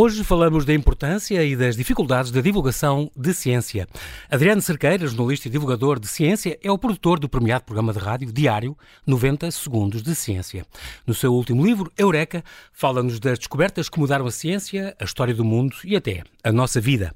[0.00, 3.88] Hoje falamos da importância e das dificuldades da divulgação de ciência.
[4.30, 8.32] Adriano Cerqueira, jornalista e divulgador de ciência, é o produtor do premiado programa de rádio
[8.32, 10.64] diário 90 Segundos de Ciência.
[11.04, 15.44] No seu último livro, Eureka, fala-nos das descobertas que mudaram a ciência, a história do
[15.44, 17.12] mundo e até a nossa vida.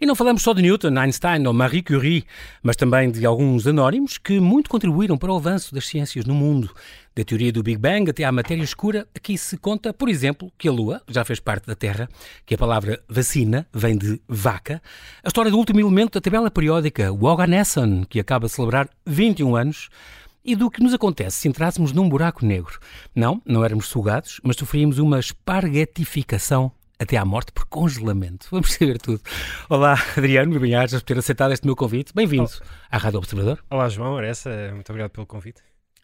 [0.00, 2.24] E não falamos só de Newton, Einstein ou Marie Curie,
[2.62, 6.70] mas também de alguns anónimos que muito contribuíram para o avanço das ciências no mundo.
[7.20, 10.66] Da teoria do Big Bang até à matéria escura, aqui se conta, por exemplo, que
[10.66, 12.08] a Lua já fez parte da Terra,
[12.46, 14.80] que a palavra vacina vem de vaca,
[15.22, 19.54] a história do último elemento da tabela periódica, o Oganesson, que acaba de celebrar 21
[19.54, 19.90] anos,
[20.42, 22.78] e do que nos acontece se entrássemos num buraco negro.
[23.14, 28.46] Não, não éramos sugados, mas sofríamos uma esparguetificação até à morte por congelamento.
[28.50, 29.20] Vamos saber tudo.
[29.68, 32.14] Olá, Adriano, bem-ajas por ter aceitado este meu convite.
[32.14, 32.50] Bem-vindo
[32.90, 33.62] à Rádio Observador.
[33.68, 35.60] Olá, João, Aressa, muito obrigado pelo convite.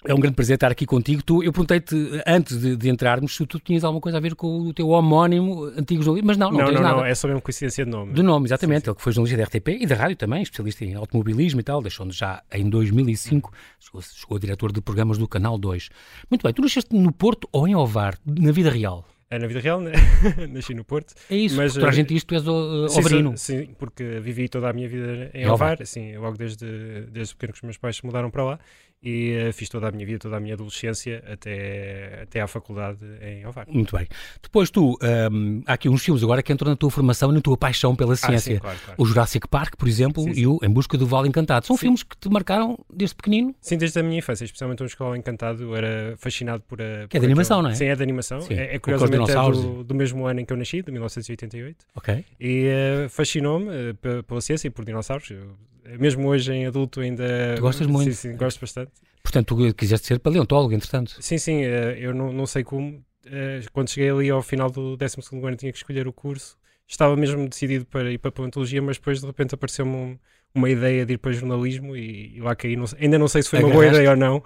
[0.07, 1.23] É um grande prazer estar aqui contigo.
[1.23, 4.61] Tu, eu perguntei-te antes de, de, entrarmos se tu tinhas alguma coisa a ver com
[4.61, 6.97] o teu homónimo antigo jornalista, mas não, não, não tens não, nada.
[6.97, 8.13] Não, é só mesmo coincidência de nome.
[8.13, 8.81] De nome, exatamente.
[8.81, 8.91] Sim, sim.
[8.91, 11.83] Ele que foi jornalista da RTP e da rádio também, especialista em automobilismo e tal,
[11.83, 15.89] deixou-nos já em 2005, chegou, chegou a diretor de programas do Canal 2.
[16.31, 19.05] Muito bem, tu nasceste no Porto ou em Ovar, na vida real?
[19.29, 19.91] É na vida real, né?
[20.51, 21.13] nasci no Porto.
[21.29, 23.37] É isso, mas toda a gente diz que tu és uh, sim, obrino.
[23.37, 27.59] Sim, porque vivi toda a minha vida em Ovar, assim, logo desde, desde pequeno que
[27.59, 28.61] os meus pais se mudaram para lá
[29.03, 32.99] e uh, fiz toda a minha vida, toda a minha adolescência até, até à faculdade
[33.21, 33.67] em Ovar.
[33.69, 34.09] Muito bem.
[34.43, 34.99] Depois tu,
[35.31, 37.95] um, há aqui uns filmes agora que entram na tua formação e na tua paixão
[37.95, 38.55] pela ciência.
[38.55, 39.03] Ah, sim, claro, claro.
[39.03, 40.41] O Jurassic Park, por exemplo, sim, sim.
[40.41, 41.67] e o Em Busca do Vale Encantado.
[41.67, 43.55] São filmes que te marcaram desde pequenino?
[43.61, 47.07] Sim, desde a minha infância, especialmente o Escola Encantado, eu era fascinado por a...
[47.09, 47.75] Que é de animação, não é?
[47.75, 48.41] Sim, é de animação.
[48.51, 51.87] É, é curiosamente é do, do, mesmo ano em que eu nasci, de 1988.
[51.95, 52.25] Ok.
[52.41, 52.69] E
[53.05, 55.31] uh, fascinou-me uh, pela ciência e por dinossauros.
[55.31, 55.57] Eu,
[55.99, 57.55] mesmo hoje em adulto ainda...
[57.57, 58.13] Tu gostas muito?
[58.13, 58.93] Sim, sim, gosto bastante.
[59.23, 61.17] Portanto, tu quiseste ser paleontólogo, entretanto.
[61.21, 63.05] Sim, sim, eh, eu não, não sei como.
[63.25, 66.57] Eh, quando cheguei ali ao final do 12 ano, tinha que escolher o curso.
[66.87, 70.19] Estava mesmo decidido para ir para a paleontologia, mas depois de repente apareceu-me um,
[70.57, 72.77] uma ideia de ir para jornalismo e, e lá caí.
[72.77, 73.77] Não, ainda não sei se foi Agarraste.
[73.77, 74.43] uma boa ideia ou não.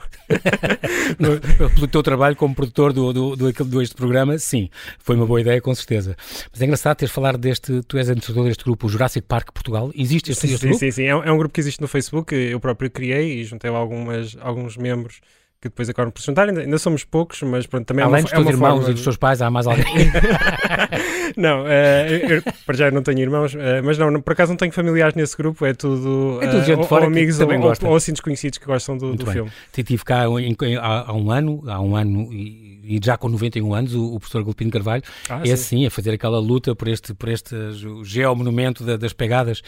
[1.74, 5.40] Pelo teu trabalho como produtor do, do, do, do, este programa, sim, foi uma boa
[5.40, 6.16] ideia, com certeza.
[6.50, 9.90] Mas é engraçado teres falar deste, tu és administrador deste grupo, o Jurassic Park Portugal.
[9.94, 10.80] Existe este, sim, este sim, grupo?
[10.80, 13.44] Sim, sim, é um, é um grupo que existe no Facebook, eu próprio criei e
[13.44, 15.20] juntei lá algumas, alguns membros
[15.60, 16.48] que depois acabam por se juntar.
[16.48, 18.90] Ainda, ainda, somos poucos, mas pronto, também Além é uma, dos teus é irmãos forma...
[18.90, 19.84] e dos teus pais, há mais alguém?
[21.36, 24.72] não, uh, eu, para já não tenho irmãos, uh, mas não, por acaso não tenho
[24.72, 27.84] familiares nesse grupo, é tudo, é tudo gente uh, fora ou amigos também ou, gosta.
[27.84, 29.34] ou, ou assim desconhecidos que gostam do, Muito do bem.
[29.34, 29.50] filme.
[29.72, 33.74] Tive cá em, há, há, um ano, há um ano e, e já com 91
[33.74, 35.52] anos, o, o professor Gulpino Carvalho ah, é sim.
[35.52, 37.54] assim, a fazer aquela luta por este, por este
[38.04, 39.62] geomonumento da, das pegadas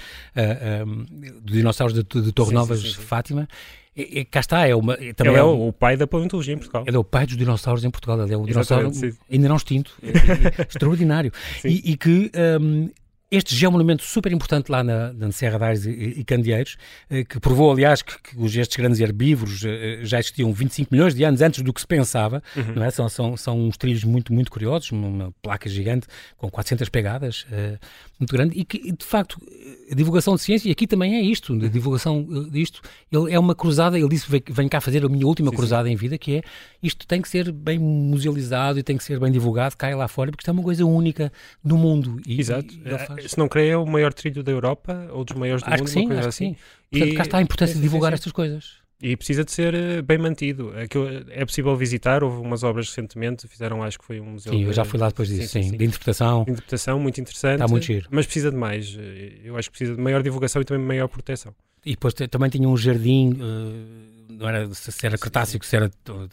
[0.87, 1.05] um,
[1.41, 3.01] dos dinossauros de, de Torre Sim, Novas sim.
[3.01, 3.49] Fátima.
[3.95, 6.55] E, e cá está, é uma, também Ele é é o, o pai da paleontologia
[6.55, 6.85] em Portugal.
[6.87, 8.23] Ele é o pai dos dinossauros em Portugal.
[8.23, 9.13] Ele é o dinossauro sim.
[9.31, 9.93] ainda não extinto.
[10.03, 11.31] É, é extraordinário.
[11.65, 12.31] E, e que
[12.61, 12.89] um,
[13.33, 16.77] este geomonumento super importante lá na, na Serra de Aires e, e Candeeiros,
[17.09, 21.25] eh, que provou, aliás, que, que estes grandes herbívoros eh, já existiam 25 milhões de
[21.25, 22.83] anos antes do que se pensava, Uhum.
[22.85, 22.91] é?
[22.91, 27.79] São, são, são uns trilhos muito, muito curiosos, uma placa gigante com 400 pegadas, eh,
[28.23, 29.37] muito grande, e que, de facto,
[29.91, 33.39] a divulgação de ciência, e aqui também é isto, a divulgação eh, disto, ele é
[33.39, 36.17] uma cruzada, ele disse, vem, vem cá fazer a minha última Sim, cruzada em vida,
[36.17, 36.43] que é,
[36.83, 40.31] isto tem que ser bem musealizado e tem que ser bem divulgado, cai lá fora,
[40.31, 42.21] porque isto é uma coisa única no mundo.
[42.27, 42.73] E, Exato.
[42.75, 45.69] e Eh, Se não creio, é o maior trilho da Europa ou dos maiores do
[45.71, 46.45] Acho mundo, que sim, acho que assim.
[46.55, 46.57] sim.
[46.91, 48.15] Portanto, E- cá está a importância sim, de sim, divulgar sim.
[48.15, 48.82] estas coisas.
[49.03, 50.73] E precisa de ser eh, bem mantido.
[50.79, 54.63] Aquilo é possível visitar, houve umas obras recentemente, fizeram acho que foi um museu Sim,
[54.63, 55.77] eu de, já fui lá depois disso, sim, sim, sim.
[55.77, 56.45] de interpretação.
[56.45, 57.55] de interpretação muito interessante.
[57.55, 58.07] Está muito giro.
[58.13, 58.97] Mas precisa de mais.
[58.97, 61.53] Eh, Eu acho que precisa de maior divulgação e também maior proteção.
[61.85, 66.29] E depois também tinha um jardim, eh, não era se era Cretácico, se era uh,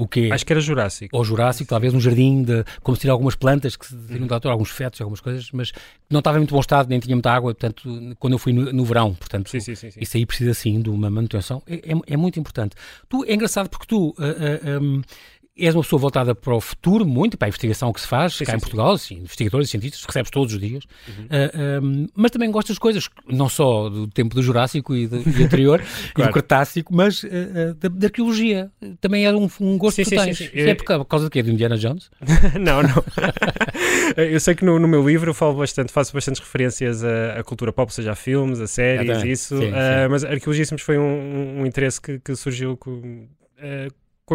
[0.00, 0.30] o quê?
[0.32, 1.16] Acho que era Jurássico.
[1.16, 4.48] Ou Jurássico, talvez um jardim de como se tinha algumas plantas que se tinham dado
[4.48, 5.72] alguns fetos, algumas coisas, mas
[6.10, 8.72] não estava em muito bom estado, nem tinha muita água, portanto, quando eu fui no,
[8.72, 9.88] no verão, portanto, Sim, sim, sim.
[10.00, 12.74] isso aí precisa sim de uma manutenção, é, é- é muito importante.
[13.08, 15.02] Tu, é engraçado porque tu ah, ah, um,
[15.56, 18.44] és uma pessoa voltada para o futuro, muito para a investigação que se faz Sim,
[18.44, 18.60] cá sim, em.
[18.60, 21.26] Portugal, sim, investigadores e cientistas, recebes todos os dias, Uhum.
[21.30, 25.16] ah, um, mas também gostas de coisas, não só do tempo do Jurássico e, do,
[25.18, 25.80] e anterior,
[26.10, 26.30] e Claro.
[26.30, 28.70] do Cretácico, mas ah, da, da arqueologia.
[29.00, 30.38] Também é um, um gosto Sim, que sim, tens.
[30.38, 30.48] sim.
[30.54, 31.42] É por causa, do quê?
[31.42, 32.10] Do Indiana Jones?
[32.60, 33.04] não, não.
[34.16, 37.44] eu sei que no, no meu livro eu falo bastante, faço bastantes referências à, à
[37.44, 39.58] cultura pop, seja a filmes, a séries, isso.
[39.58, 43.28] Sim, ah, mas arqueologismos foi um, um interesse que, que surgiu com,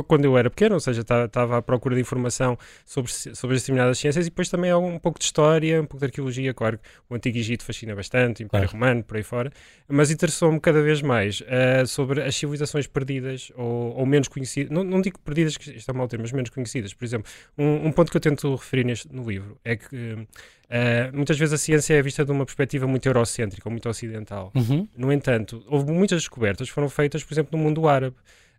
[0.07, 3.97] quando eu era pequeno, ou seja, estava à procura de informação sobre, sobre as determinadas
[3.97, 7.15] ciências e depois também um pouco de história, um pouco de arqueologia, claro, que o
[7.15, 8.83] Antigo Egito fascina bastante, o Império Claro.
[8.83, 9.51] Romano, por aí fora,
[9.87, 14.83] mas interessou-me cada vez mais ah, sobre as civilizações perdidas ou, ou menos conhecidas, não,
[14.83, 16.93] não digo perdidas, que isto é mau termo, mas menos conhecidas.
[16.93, 20.27] Por exemplo, um, um ponto que eu tento referir neste, no livro é que
[20.69, 24.51] Uh, muitas vezes a ciência é vista de uma perspectiva muito eurocêntrica ou muito ocidental.
[24.53, 24.87] Uhum.
[24.95, 28.15] No entanto, houve muitas descobertas que foram feitas, por exemplo, no mundo árabe.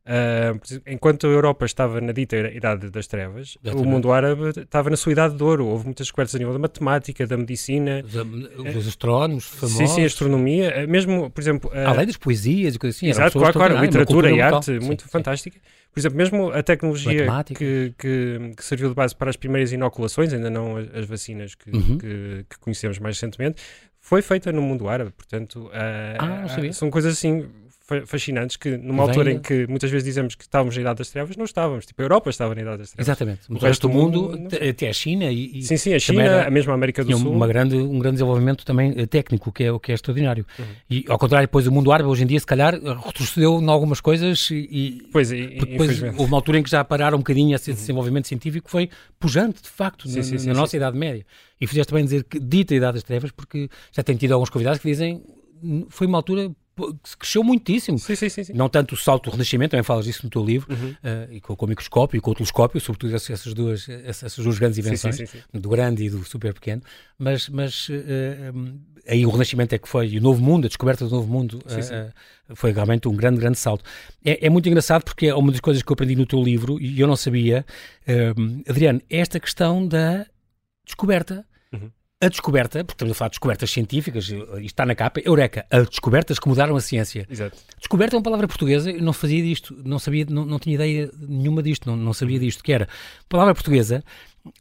[0.06, 3.86] Uh, enquanto a Europa estava na dita Idade das Trevas, Exatamente.
[3.86, 5.66] o mundo árabe estava na sua Idade de Ouro.
[5.66, 8.02] Houve muitas descobertas a nível da matemática, da medicina.
[8.04, 9.76] Os, os astrónomos famosos.
[9.76, 10.86] Sim, sim, astronomia.
[10.88, 11.70] Mesmo, por exemplo...
[11.72, 13.08] Além das poesias e coisas assim.
[13.08, 13.78] Exato, claro, claro.
[13.80, 15.08] Literatura e arte, sim, muito sim.
[15.08, 15.58] fantástica.
[15.92, 20.32] Por exemplo, mesmo a tecnologia que, que, que serviu de base para as primeiras inoculações,
[20.32, 21.98] ainda não as, as vacinas que, Uhum.
[21.98, 23.60] que, que conhecemos mais recentemente,
[23.98, 25.12] foi feita no mundo árabe.
[25.12, 25.70] Portanto, uh,
[26.18, 27.46] Ah, são coisas assim
[28.06, 31.10] fascinantes que numa Vem altura em que muitas vezes dizemos que estávamos na Idade das
[31.10, 31.86] Trevas, não estávamos.
[31.86, 33.06] Tipo, a Europa estava na Idade das Trevas.
[33.08, 33.40] Exatamente.
[33.50, 35.98] O, O resto do do mundo, mundo, até a China e, e Sim, sim, a
[35.98, 37.32] China, era- a mesma América do Sul.
[37.32, 40.46] uma grande, um grande desenvolvimento também eh, técnico, que é, o que é extraordinário.
[40.58, 40.64] Uhum.
[40.88, 44.00] E ao contrário, depois o mundo árabe, hoje em dia, se calhar, retrocedeu em algumas
[44.00, 47.72] coisas e, Pois, e, depois houve uma altura em que já pararam um bocadinho esse
[47.72, 48.88] desenvolvimento científico foi
[49.18, 50.76] pujante, de facto, Sim, na, sim, na sim, nossa.
[50.76, 51.24] Idade Média.
[51.60, 54.80] E fizeste bem dizer que dita Idade das Trevas, porque já tenho tido alguns convidados
[54.80, 55.22] que dizem
[55.62, 56.50] "N- foi uma altura
[57.18, 57.98] cresceu muitíssimo.
[57.98, 58.44] Sim, sim, sim.
[58.44, 58.52] sim.
[58.52, 60.94] Não tanto o salto do Renascimento, também falas disso no teu livro, Uhum.
[61.02, 64.58] eh, e com, com o microscópio e com o telescópio, sobretudo essas duas, essas duas
[64.58, 65.38] grandes invenções sim, sim.
[65.52, 66.82] do grande e do super pequeno,
[67.18, 67.88] mas, mas
[68.54, 71.30] hum, aí o Renascimento é que foi, e o Novo Mundo, a descoberta do Novo
[71.30, 72.10] Mundo, eh,
[72.54, 73.84] foi realmente um grande, grande salto.
[74.24, 76.80] É, é muito engraçado porque é uma das coisas que eu aprendi no teu livro
[76.80, 77.64] e eu não sabia,
[78.68, 80.26] Adriano, esta questão da
[80.84, 81.44] descoberta.
[81.72, 81.90] Uhum.
[82.22, 85.88] A descoberta, porque estamos a falar de descobertas científicas, isto está na capa, Eureka, as
[85.88, 87.26] descobertas que mudaram a ciência.
[87.30, 87.56] Exato.
[87.78, 91.10] Descoberta é uma palavra portuguesa, eu não fazia disto, não sabia, não, não tinha ideia
[91.18, 92.86] nenhuma disto, não, não sabia disto, que era
[93.26, 94.04] palavra portuguesa,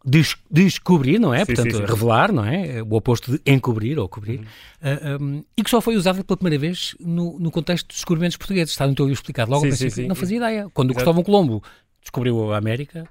[0.05, 1.39] des- descobrir, não é?
[1.39, 1.85] Sim, Portanto, sim, sim.
[1.85, 2.81] revelar, não é?
[2.81, 4.45] O oposto de encobrir ou cobrir, Uhum.
[4.81, 8.37] Ah, um, e que só foi usada pela primeira vez no, no contexto dos descobrimentos
[8.37, 8.71] portugueses.
[8.71, 10.07] Está no teu livro explicado logo Sim, sim.
[10.07, 10.69] Não fazia ideia.
[10.73, 11.03] Quando o Exato.
[11.03, 11.61] Cristóvão Colombo
[12.01, 13.03] descobriu a América,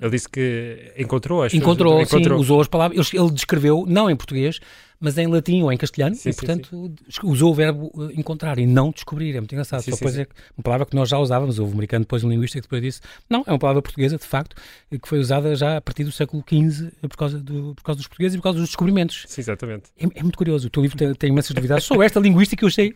[0.00, 4.16] Ele disse que encontrou as encontrou, pessoas- sim, usou as palavras, ele descreveu, não em
[4.16, 4.60] português,
[5.00, 8.58] mas em latim ou em castelhano, Sim, e sim, portanto usou o verbo eh, encontrar
[8.58, 9.34] e não descobrir.
[9.36, 9.80] É muito engraçado.
[9.82, 10.20] Sim, Só sim, depois sim.
[10.22, 11.58] é que- uma palavra que nós já usávamos.
[11.58, 14.24] Houve um americano, depois um linguista que depois disse: não, é uma palavra portuguesa, de
[14.24, 14.56] facto,
[14.90, 17.98] e que foi usada já a partir do século XV por causa, do, por causa
[17.98, 19.24] dos portugueses e por causa dos descobrimentos.
[19.26, 19.84] Sim, exatamente.
[19.98, 20.66] É, é muito curioso.
[20.66, 22.64] O teu livro tem, tem imensas novidades sobre esta linguística.
[22.64, 22.94] Eu achei,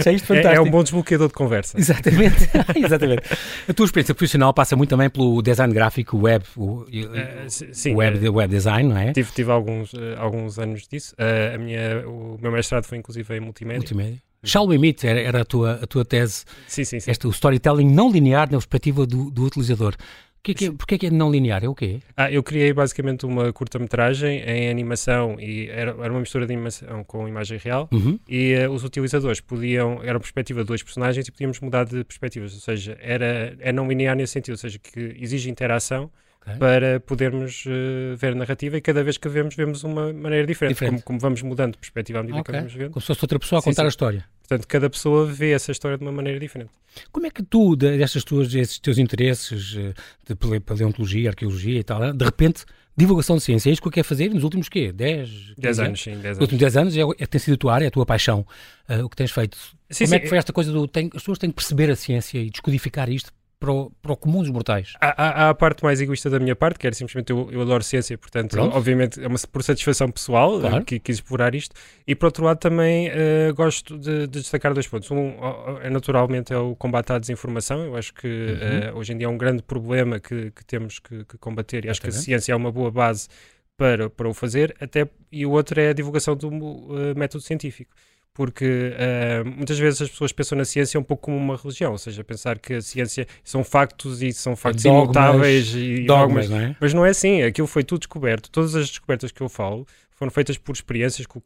[0.00, 0.48] achei isto fantástico.
[0.52, 1.78] É, é um bom desbloqueador de conversa.
[1.78, 3.22] Exatamente, exatamente.
[3.68, 7.94] A tua experiência profissional passa muito também pelo design gráfico, web, o, Eh, si- sim,
[7.94, 9.12] web, eh, web design, não é?
[9.12, 11.14] Tive, tive alguns, eh, alguns anos disso.
[11.18, 13.80] Eh, a minha, o meu mestrado foi inclusive em multimédia.
[13.80, 14.22] Multimédia.
[14.42, 17.10] Shall we meet era, era a, tua, a tua tese, Sim, sim, sim.
[17.10, 19.94] este, o storytelling não linear na perspectiva do, do utilizador.
[19.94, 21.62] O que é que é, porque é que é não linear?
[21.62, 22.00] É o quê?
[22.16, 27.04] Ah, eu criei basicamente uma curta-metragem em animação e era, era uma mistura de animação
[27.04, 27.86] com imagem real.
[27.92, 28.18] Uhum.
[28.26, 32.02] E eh, os utilizadores podiam, era a perspectiva de dois personagens e podíamos mudar de
[32.04, 36.10] perspectivas, ou seja, era, é não linear nesse sentido, ou seja, que exige interação
[36.42, 36.56] Ok.
[36.58, 40.74] para podermos eh, ver a narrativa e cada vez que vemos, vemos uma maneira diferente,
[40.74, 41.02] Diferente.
[41.02, 42.52] Como, como vamos mudando de perspectiva à medida Ok.
[42.52, 42.90] que vamos vendo.
[42.92, 43.86] Como se fosse outra pessoa a Sim, contar sim.
[43.86, 44.24] a história.
[44.48, 46.70] Portanto, cada pessoa vê essa história de uma maneira diferente.
[47.12, 49.92] Como é que tu, de- destas tuas, esses teus interesses eh,
[50.26, 52.64] de pale- paleontologia, arqueologia e tal, de repente,
[52.96, 54.90] divulgação de ciência, é isto que eu quero fazer nos últimos quê?
[54.92, 56.40] 10, 10 anos, sim, 10 Nos anos.
[56.40, 58.44] últimos 10 anos é, é, tem sido a tua área, a tua paixão,
[58.88, 59.56] eh, o que tens feito.
[59.90, 60.88] Sim, Como sim, é que foi esta coisa do.
[60.88, 64.16] Tem, as pessoas têm que perceber a ciência e descodificar isto para o, para o
[64.16, 64.94] comum dos mortais?
[65.00, 67.84] Há, há- a parte mais egoísta da minha parte, que era simplesmente eu, eu adoro
[67.84, 68.74] ciência, portanto, Pronto.
[68.74, 70.76] obviamente é uma por satisfação pessoal Claro.
[70.78, 71.76] eh, que quis explorar isto.
[72.06, 75.10] E por outro lado também eh, gosto de, de destacar dois pontos.
[75.10, 75.34] Um
[75.82, 77.84] é naturalmente é o combate à desinformação.
[77.84, 78.58] Eu acho que Uhum.
[78.60, 81.90] eh, hoje em dia é um grande problema que, que temos que, que combater e
[81.90, 83.28] acho que a ciência é uma boa base
[83.76, 84.74] para, para o fazer.
[84.80, 86.48] Até, e o outro é a divulgação do
[86.98, 87.92] eh, método científico.
[88.32, 91.98] Porque eh, muitas vezes as pessoas pensam na ciência um pouco como uma religião, ou
[91.98, 96.50] seja, pensar que a ciência são factos e são factos dogmas, imutáveis e Dogmas, dogmas.
[96.50, 96.76] não é?
[96.80, 98.48] Mas não é assim, aquilo foi tudo descoberto.
[98.50, 99.86] Todas as descobertas que eu falo
[100.20, 101.40] foram feitas por experiências que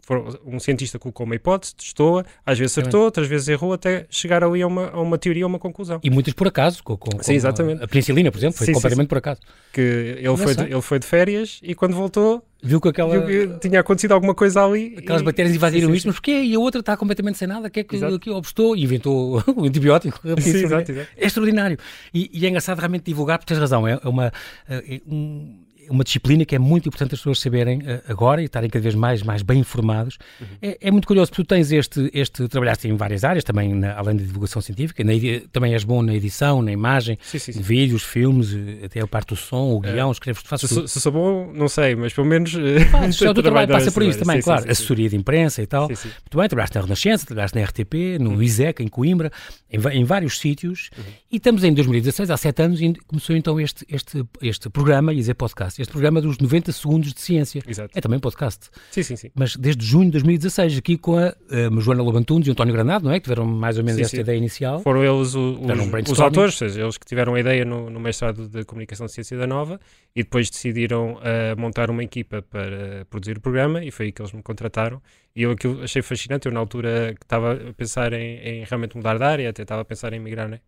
[0.44, 4.62] um cientista colocou uma hipótese, testou-a, às vezes acertou, outras vezes errou, até chegar ali
[4.62, 6.00] a uma, a uma teoria, a uma conclusão.
[6.02, 7.84] E muitas por acaso, com, com, Sim, exatamente.
[7.84, 9.40] A, penicilina, por exemplo, foi Sim, sim, completamente por acaso.
[9.72, 9.80] Que
[10.18, 10.72] ele foi, de, Engraçado.
[10.72, 14.34] ele foi de férias e quando voltou Viu que aquela, viu que tinha acontecido alguma
[14.34, 14.94] coisa ali.
[14.98, 16.42] aquelas e- bactérias invadiram Sim, sim, isto, mas porquê?
[16.42, 18.18] E a outra está completamente sem nada, o que é que, Exato.
[18.18, 18.74] que obstou?
[18.74, 20.18] E inventou o antibiótico.
[20.40, 21.08] Sim, exato, exato.
[21.16, 21.76] É extraordinário.
[22.12, 24.32] E, e é engraçado realmente divulgar, porque tens razão, é, é uma,
[24.68, 28.46] é um- é uma disciplina que é muito importante as pessoas saberem eh, agora e
[28.46, 30.18] estarem cada vez mais, mais bem informados.
[30.40, 30.46] Uhum.
[30.62, 33.94] É, é muito curioso, porque tu tens este, este trabalhaste em várias áreas, também na-
[33.96, 35.12] além da divulgação científica, na
[35.52, 37.60] também és bom na edição, na imagem, Sim, sim, sim.
[37.62, 40.78] vídeos, filmes, eh, até a parte do som, o guião, escreves, tu Se, fazes sou-
[40.78, 40.88] tudo.
[40.88, 42.54] se sou bom, não sei, mas pelo menos.
[42.54, 44.70] eh, Fazes, o teu trabalho passa por isso também, claro.
[44.70, 45.88] Assessoria de imprensa e tal.
[45.88, 48.24] Muito bem, trabalhaste na Renascença, trabalhaste na RTP, Uhum.
[48.36, 49.30] no ISEC, em Coimbra,
[49.70, 50.90] em, em vários sítios.
[51.30, 55.34] E estamos em 2016, há sete anos, e começou então este, este, este programa, dizer
[55.34, 55.82] podcast, podcast.
[55.82, 57.62] Este programa dos 90 segundos de ciência.
[57.66, 57.96] Exato.
[57.96, 58.70] É também podcast.
[58.90, 59.30] Sim, sim, sim.
[59.34, 63.04] Mas desde junho de 2016, aqui com a, a Joana Lobantunes e o António Granado,
[63.04, 63.18] não é?
[63.18, 64.20] Que tiveram mais ou menos Sim, esta sim.
[64.22, 64.80] ideia inicial.
[64.80, 67.64] Foram eles o- Deram um os, os autores, ou seja, eles que tiveram a ideia
[67.64, 69.80] no, no mestrado de Comunicação de Ciência da Nova
[70.14, 74.22] e depois decidiram ah, montar uma equipa para produzir o programa e foi aí que
[74.22, 75.02] eles me contrataram.
[75.34, 76.46] E eu aquilo achei fascinante.
[76.46, 79.82] Eu, na altura, que estava a pensar em, em realmente mudar de área, até estava
[79.82, 80.60] a pensar em migrar né,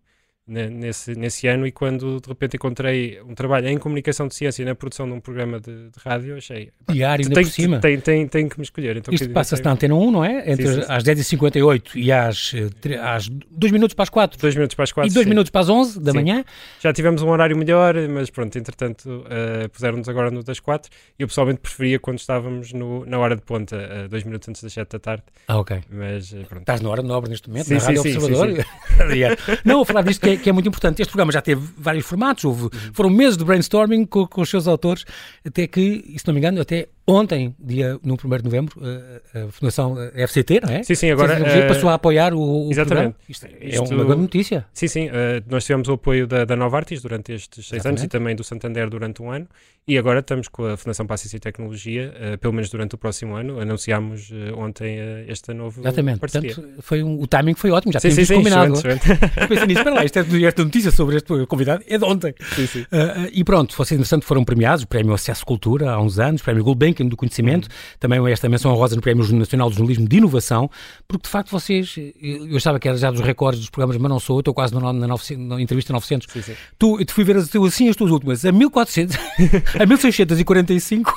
[0.47, 1.67] nesse, nesse ano.
[1.67, 5.21] E quando de repente encontrei um trabalho em Comunicação de Ciência na produção de um
[5.21, 6.71] programa de, de rádio, achei.
[6.89, 7.79] Diário, ainda tem, por cima.
[7.81, 8.97] Tem, tem, tem que me escolher.
[8.97, 10.51] Então, Isto passa-se na Antena 1, não é?
[10.51, 14.55] Entre Sim, às 10h58 e às, eh, tre- às 2 minutos para as 4 Dois
[14.55, 15.11] minutos para as quatro.
[15.11, 15.29] e 2 sim.
[15.31, 16.19] minutos para as 11 da Sim.
[16.19, 16.45] manhã.
[16.81, 20.91] Já tivemos um horário melhor, mas pronto, entretanto uh, puseram-nos agora no das quatro.
[21.19, 24.63] e Eu pessoalmente preferia quando estávamos no, na hora de ponta, uh, dois minutos antes
[24.63, 25.81] das sete da tarde, Ah, ok.
[25.91, 26.61] mas pronto.
[26.61, 28.49] Estás na hora de nobre neste momento, na Rádio Observador.
[29.65, 31.03] Não, vou falar disto que é, que é muito importante.
[31.03, 34.67] Este programa já teve vários formatos, houve, foram meses de brainstorming com, com os seus
[34.67, 35.05] autores,
[35.45, 39.53] até que, se não me engano, até ontem, dia no 1 de novembro, eh, a
[39.53, 40.83] Fundação eh, FCT, não é?
[40.83, 41.39] Sim, sim, agora.
[41.41, 42.87] Uh, passou a apoiar o, o exatamente.
[42.87, 43.15] programa.
[43.29, 44.67] Isto, é Isto- uma grande notícia.
[44.73, 45.13] Sim, sim, uh,
[45.49, 48.05] nós tivemos o apoio da, da Nova Artis durante estes seis anos Exatamente.
[48.05, 49.47] e também do Santander durante um ano.
[49.89, 52.97] E agora estamos com a Fundação para a Ciência e Tecnologia, uh, pelo menos durante
[52.97, 53.61] o próximo ano.
[53.61, 54.99] Anunciámos ontem
[55.29, 56.19] esta nova Exatamente.
[56.19, 56.55] parceria.
[56.55, 58.75] Portanto, foi um, o timing foi ótimo, já sim, tínhamos sim, sim, combinado.
[58.75, 59.33] excelente, excelente.
[59.41, 62.35] Eu pensei nisso, espera lá, isto é, esta notícia sobre este convidado é de ontem.
[62.57, 62.87] sim, sim.
[63.33, 66.65] E pronto, vocês, entretanto, foram premiados, o Prémio Acesso Cultura, há uns anos, o Prémio
[66.65, 70.71] Gulbenkian do Conhecimento, também esta menção honrosa no Prémio Nacional de Jornalismo de Inovação,
[71.07, 74.21] porque de facto vocês, eu achava que era já dos recordes dos programas, mas não
[74.21, 76.33] sou, eu estou quase na, na, 900 na entrevista 900.
[76.33, 76.55] sim, sim.
[76.79, 79.17] Tu, eu te fui ver as, assim as tuas últimas, a 1400,
[79.81, 81.13] a 1645,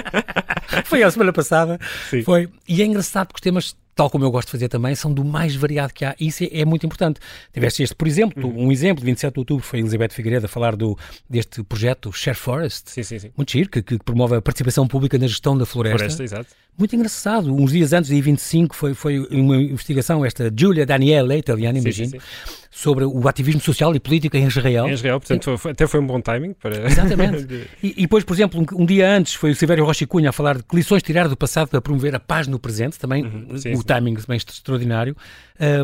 [0.84, 1.78] foi a semana passada,
[2.08, 2.22] Sim.
[2.22, 5.12] foi, e é engraçado porque os temas, tal como eu gosto de fazer também, são
[5.12, 6.16] do mais variado que há.
[6.18, 7.20] Isso é, é muito importante.
[7.52, 8.68] Tiveste este, por exemplo, Uhum.
[8.68, 10.96] um exemplo, de 27 de outubro, foi Elizabeth Figueiredo a falar do,
[11.28, 12.90] deste projeto Share Forest.
[12.90, 13.30] Sim, sim, sim.
[13.36, 15.98] Muito giro, que, que promove a participação pública na gestão da floresta.
[15.98, 16.46] Floresta, exato.
[16.78, 17.54] Muito engraçado.
[17.54, 22.10] Uns dias antes, dia 25, foi, foi uma investigação, esta Giulia Daniele, italiana, Sim, imagino,
[22.10, 22.54] sim, sim.
[22.70, 24.88] sobre o ativismo social e político em Israel.
[24.88, 26.86] Em Israel, portanto, foi- até foi um bom timing para.
[26.86, 27.68] Exatamente.
[27.82, 30.32] E, e depois, por exemplo, um, um dia antes foi o Silvério Rocha Cunha a
[30.32, 33.56] falar de que lições tirar do passado para promover a paz no presente, também Uhum,
[33.58, 35.16] sim, o timing bem extraordinário.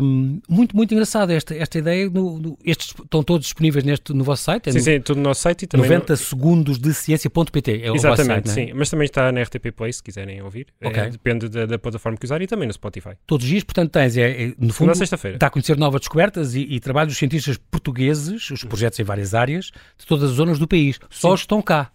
[0.01, 2.09] Um, muito, muito engraçado esta, esta ideia.
[2.09, 5.17] No, no- estes estão todos disponíveis neste, no vosso site, é Sim, no sim, tudo
[5.17, 5.85] no nosso site e também.
[5.87, 7.71] 90 segundos de ciência.pt.
[7.71, 8.55] É site, Exatamente, não é?
[8.55, 8.71] sim.
[8.73, 10.67] Mas também está na RTP Play, se quiserem ouvir.
[10.87, 11.09] É, Ok.
[11.11, 13.11] depende da, da plataforma que usarem e também no Spotify.
[13.25, 15.37] Todos os dias, portanto, tens, é, é, no fundo, sexta-feira.
[15.37, 19.33] dá a conhecer novas descobertas e, e trabalhos dos cientistas portugueses, os projetos em várias
[19.33, 20.99] áreas, de todas as zonas do país.
[21.09, 21.41] Só Sim.
[21.41, 21.91] estão cá.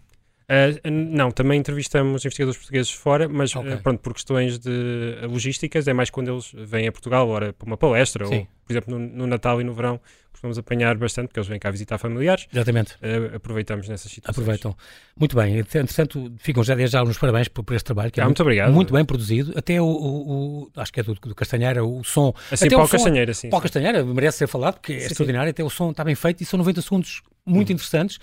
[0.47, 5.87] Ah, não, também entrevistamos investigadores portugueses fora, mas ah, pronto, por questões de ah, logísticas,
[5.87, 8.39] é mais quando eles vêm a Portugal, ora para uma palestra, Sim.
[8.39, 9.99] ou por exemplo no, no Natal e no verão,
[10.43, 12.47] costumamos apanhar bastante, porque eles vêm cá visitar familiares.
[12.53, 12.95] Exatamente.
[13.01, 14.37] Ah, aproveitamos nessas situações.
[14.37, 14.75] Aproveitam.
[15.17, 15.57] Muito bem.
[15.59, 18.41] Entretanto, ficam já desde já uns parabéns por, por este trabalho, que é Ah, muito
[18.41, 18.73] obrigado.
[18.73, 19.53] muito bem produzido.
[19.57, 22.33] Até o, o- o- acho que é do, do Castanheira, o som.
[22.51, 23.49] Assim, até Paulo o som- Castanheira, sim.
[23.49, 25.49] Paulo Castanheira merece ser falado, porque é Sim, extraordinário.
[25.49, 27.75] Até o som está bem feito e são 90 segundos muito Uhum.
[27.75, 28.19] interessantes.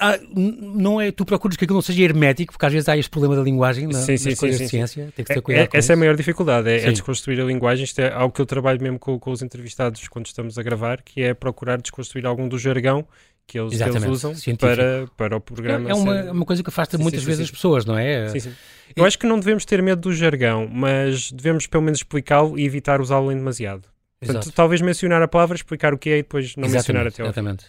[0.00, 3.10] Ah, não é, tu procuras que aquilo não seja hermético, porque às vezes há este
[3.10, 5.12] problema da linguagem na, Sim, sim, sim, sim, ciência.
[5.14, 5.98] Tem que É- ter cuidado é- essa é a isso.
[6.00, 7.84] maior dificuldade, é, é desconstruir a linguagem.
[7.84, 11.02] Isto é algo que eu trabalho mesmo com, com os entrevistados quando estamos a gravar,
[11.02, 13.06] que é procurar desconstruir algum do jargão
[13.46, 14.76] que eles, que eles usam científico.
[14.76, 15.90] para, para o programa.
[15.90, 18.28] É uma, ser- uma coisa que afasta muitas vezes as pessoas, não é?
[18.28, 18.52] Sim, sim.
[18.96, 22.64] Eu acho que não devemos ter medo do jargão, mas devemos pelo menos explicá-lo e
[22.64, 23.82] evitar usá-lo em demasiado.
[24.22, 27.22] Portanto, talvez mencionar a palavra, explicar o que é e depois não mencionar até fim.
[27.22, 27.64] Exatamente.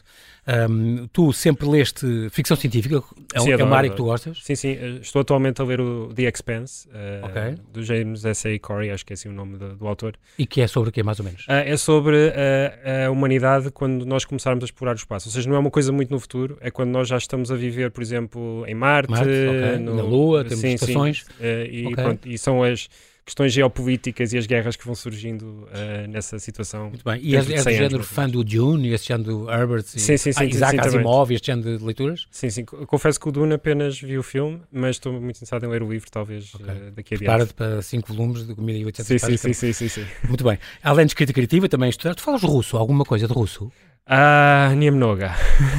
[0.46, 2.96] Ahm, tu sempre leste ficção científica,
[3.34, 4.40] é, um- Sim, é adoro, uma área que tu gostas?
[4.44, 4.72] Sim, sim.
[4.72, 7.56] eh, Estou atualmente a ler o The Expanse, eh, Ok.
[7.72, 8.60] do James S.A.
[8.60, 10.16] Corey, acho que é assim o nome do, do autor.
[10.38, 11.46] E que é sobre o quê, mais ou menos?
[11.48, 15.30] Ah, é sobre ah, a humanidade quando nós começarmos a explorar o espaço.
[15.30, 17.56] Ou seja, não é uma coisa muito no futuro, é quando nós já estamos a
[17.56, 19.78] viver, por exemplo, em Marte, Marte, ok.
[19.80, 20.74] no- Na Lua, temos sim, sim.
[20.76, 21.24] estações.
[21.40, 21.96] Eh, e, Ok.
[22.04, 22.90] pronto, e são as
[23.32, 26.90] questões geopolíticas e as guerras que vão surgindo ah, nessa situação.
[26.90, 27.18] Muito bem.
[27.24, 29.86] E és, és do 100 anos, género fã do Dune e esse género do Herbert
[29.96, 30.80] e Sim, sim, sim, ah, sim, Isaac sim.
[30.98, 32.28] Asimov e este género de leituras?
[32.30, 32.66] Sim, sim.
[32.66, 35.82] Co- Confesso que o Duna apenas vi o filme, mas estou muito interessado em ler
[35.82, 36.66] o livro, talvez Ok.
[36.68, 39.58] eh, daqui a Prepara-te para 5 volumes de 1800 Sim, sim, páginas.
[39.58, 40.08] sim, sim, sim, sim.
[40.28, 40.60] Muito bem.
[40.84, 42.22] Além de escrita criativa, também estudaste.
[42.22, 42.76] Tu falas russo?
[42.76, 43.72] Alguma coisa de russo?
[44.06, 45.32] Ah, Niemnoga.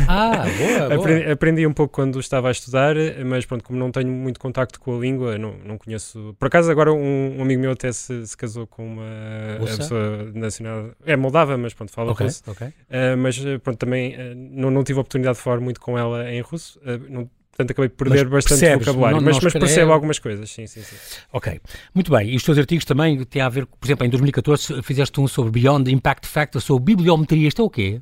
[0.09, 1.33] Ah, boa, boa.
[1.33, 2.95] Aprendi, um pouco quando estava a estudar,
[3.27, 6.35] mas pronto, como não tenho muito contacto com a língua, não, não conheço.
[6.39, 10.91] Por acaso, agora um, um amigo meu até se, se casou com uma pessoa nacional.
[11.05, 12.43] É Moldava, mas pronto, fala Ok, russo.
[12.47, 12.69] ok.
[12.91, 15.99] Ah, mas eh, pronto, também ah, não, não tive a oportunidade de falar muito com
[15.99, 16.81] ela em russo.
[16.87, 20.19] Ah, não- portanto acabei de perder mas bastante percebes, vocabulário, não, mas, mas percebo algumas
[20.19, 20.97] coisas, sim, sim, sim.
[21.33, 21.61] Ok,
[21.95, 22.31] muito bem.
[22.31, 25.53] E os teus artigos também têm a ver, por exemplo, em 2014 fizeste um sobre
[25.53, 27.47] Beyond Impact Factor, sobre bibliometria.
[27.47, 28.01] Isto é o quê?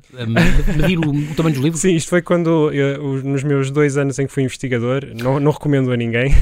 [0.77, 1.81] Medir o, o, tamanho dos livros?
[1.81, 5.51] Sim, isto foi quando, eu, nos meus dois anos em que fui investigador, não, não
[5.51, 6.33] recomendo a ninguém.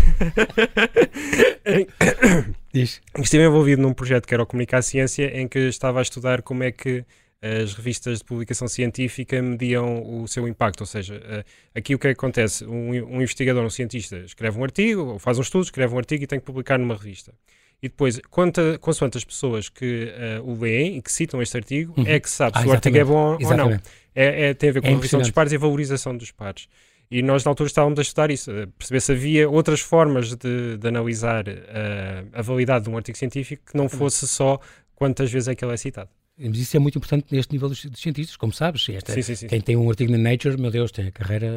[2.72, 3.02] Diz.
[3.18, 6.64] Estive envolvido num projeto que era o Comunicar Ciência, em que estava a estudar como
[6.64, 7.04] é que
[7.42, 10.82] as revistas de publicação científica mediam o seu impacto.
[10.82, 11.44] Ou seja, eh,
[11.74, 12.66] aqui o que, é que acontece?
[12.66, 16.24] Um, um, investigador, um cientista, escreve um artigo, ou faz um estudo, escreve um artigo
[16.24, 17.34] e tem que publicar numa revista.
[17.82, 21.94] E depois, quanta, consoante as pessoas que uh, o leem e que citam este artigo,
[21.98, 22.06] uhum.
[22.06, 23.64] é que se sabe ah, se o artigo é bom exatamente.
[23.64, 23.80] ou não.
[24.14, 26.32] É, é, tem a ver com é a revisão dos pares e a valorização dos
[26.32, 26.68] pares.
[27.10, 30.78] E nós, na altura, estávamos a estudar isso, a perceber se havia outras formas de,
[30.78, 34.60] de analisar uh, a validade de um artigo científico que não fosse só
[34.94, 36.10] quantas vezes é que ele é citado.
[36.42, 38.88] Mas isso é muito importante neste nível dos, dos cientistas, como sabes.
[38.90, 39.48] Esta, sim, sim, sim.
[39.48, 41.50] Quem tem um artigo na Nature, meu Deus, tem a carreira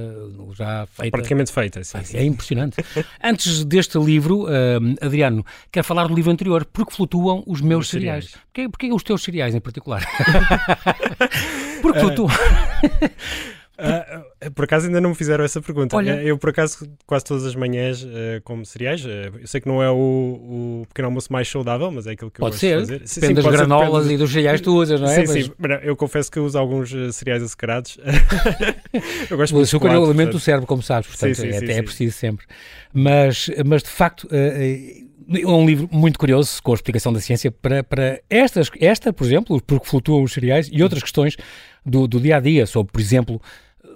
[0.55, 1.17] já feita.
[1.17, 1.99] Praticamente feita, sim.
[2.15, 2.77] É impressionante.
[3.23, 4.49] Antes deste livro, uh,
[5.01, 8.25] Adriano, quero falar do livro anterior, Porque Flutuam os Meus os cereais.
[8.25, 8.45] cereais.
[8.53, 10.05] Porquê, porquê os teus cereais em particular?
[11.81, 12.29] Porque flutuam.
[13.79, 15.97] Uh, por acaso ainda não me fizeram essa pergunta.
[15.97, 18.09] Olha, eu, por acaso, quase todas as manhãs uh,
[18.45, 19.05] como cereais.
[19.05, 22.31] Uh, eu sei que não é o, o pequeno almoço mais saudável, mas é aquilo
[22.31, 22.81] que pode eu ser.
[22.81, 22.99] fazer.
[22.99, 25.15] Depende sim, das granolas ser, e dos cereais que tu usas, não é?
[25.15, 25.45] Sim, mas...
[25.45, 25.53] sim.
[25.83, 27.99] Eu confesso que uso alguns cereais açucarados.
[29.31, 31.61] eu gosto o açúcar é o alimento do cérebro, como sabes, portanto sim, sim, é,
[31.61, 32.47] sim, é preciso sempre.
[32.93, 34.29] Mas, mas de facto.
[34.31, 35.03] É
[35.47, 39.63] um livro muito curioso com a explicação da ciência para, para estas, esta, por exemplo,
[39.63, 41.37] porque flutuam os cereais e outras questões
[41.85, 43.41] do, do dia a dia, sobre, por exemplo,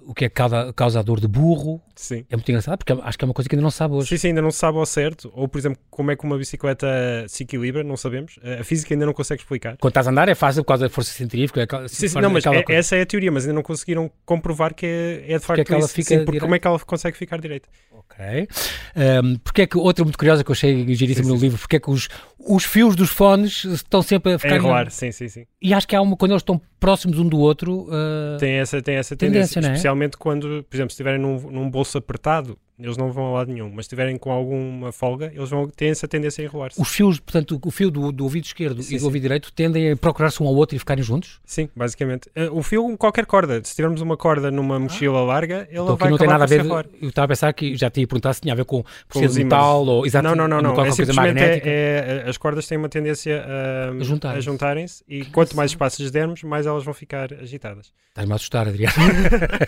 [0.06, 1.82] o que é causa, causador de burro.
[1.94, 2.24] Sim.
[2.30, 4.08] É muito engraçado, porque acho que é uma coisa que ainda não sabe hoje.
[4.08, 5.32] Sim, sim, ainda não se sabe ao certo.
[5.34, 6.86] Ou, por exemplo, como é que uma bicicleta
[7.26, 8.38] se equilibra, não sabemos.
[8.60, 9.76] A física ainda não consegue explicar.
[9.78, 11.62] Quando estás a andar é fácil por causa da força centrífuga.
[11.62, 14.74] É, sim, sim, não, mas é, essa é a teoria, mas ainda não conseguiram comprovar
[14.74, 16.02] que é, é de facto porque é que ela isso.
[16.02, 17.68] Sim, porque como é que ela consegue ficar direita.
[17.92, 18.48] Ok.
[18.96, 21.80] Um, porque é que, outra muito curiosa que eu achei giríssimo no livro, porque é
[21.80, 22.08] que os,
[22.38, 24.54] os fios dos fones estão sempre a ficar...
[24.54, 25.46] É enrolar, sim, sim, sim.
[25.60, 27.88] E acho que há uma, quando eles estão próximos um do outro...
[27.88, 28.38] Uh...
[28.38, 29.72] Tem essa, tem essa tendência, tendência é?
[29.72, 33.52] especialmente quando, por exemplo, se estiverem num, num bolso apertado, eles não vão a lado
[33.52, 36.80] nenhum, mas se estiverem com alguma folga, eles vão ter essa tendência a enrolar-se.
[36.80, 39.06] Os fios, portanto, o fio do, do ouvido esquerdo sim, e do sim.
[39.06, 41.40] ouvido direito tendem a procurar-se um ao outro e ficarem juntos?
[41.44, 42.28] Sim, basicamente.
[42.36, 43.62] Uh, o fio, qualquer corda.
[43.64, 45.24] Se tivermos uma corda numa mochila ah.
[45.24, 46.64] larga, ele então, vai não tem nada a ver.
[47.00, 49.28] Eu estava a pensar que já tinha perguntado se tinha a ver com, com ser
[49.28, 50.38] de metal ou exatamente.
[50.38, 50.74] Não, não, não.
[50.74, 50.84] não.
[50.84, 51.68] É magnética.
[51.68, 56.02] É, é, as cordas têm uma tendência a, a juntarem-se e que quanto mais espaço
[56.02, 57.92] lhes dermos, mais elas vão ficar agitadas.
[58.08, 58.94] Estás-me a assustar, Adriano.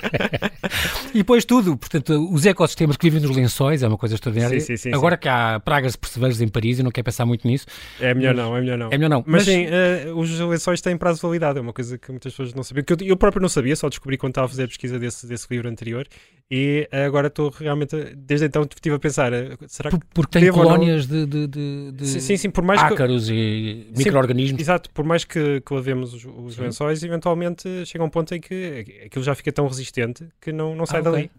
[1.15, 4.61] e depois tudo, portanto, os ecossistemas que vivem nos lençóis é uma coisa extraordinária.
[4.61, 7.25] Sim, sim, sim, Agora que há pragas de percevejos em Paris, eu não quero pensar
[7.25, 7.67] muito nisso.
[8.01, 8.45] É melhor mas...
[8.45, 8.89] não, é melhor não.
[8.91, 9.25] É melhor não.
[9.27, 12.33] Mas, mas sim, uh, os lençóis têm prazo de validade, é uma coisa que muitas
[12.33, 12.85] pessoas não sabiam.
[12.85, 15.27] Que eu, eu próprio não sabia, só descobri quando estava a fazer a pesquisa desse,
[15.27, 16.07] desse livro anterior.
[16.51, 21.07] E agora estou realmente, desde então estive a pensar, eh, será que Porque tem colónias
[21.07, 23.35] de, de, de, de sim, sim, por mais ácaros que...
[23.35, 24.59] e micro-organismos.
[24.59, 29.03] Exato, por mais que, que lavemos os, os lençóis, eventualmente chega um ponto em que
[29.05, 31.31] aquilo já fica tão resistente que não, não sai ah, dali.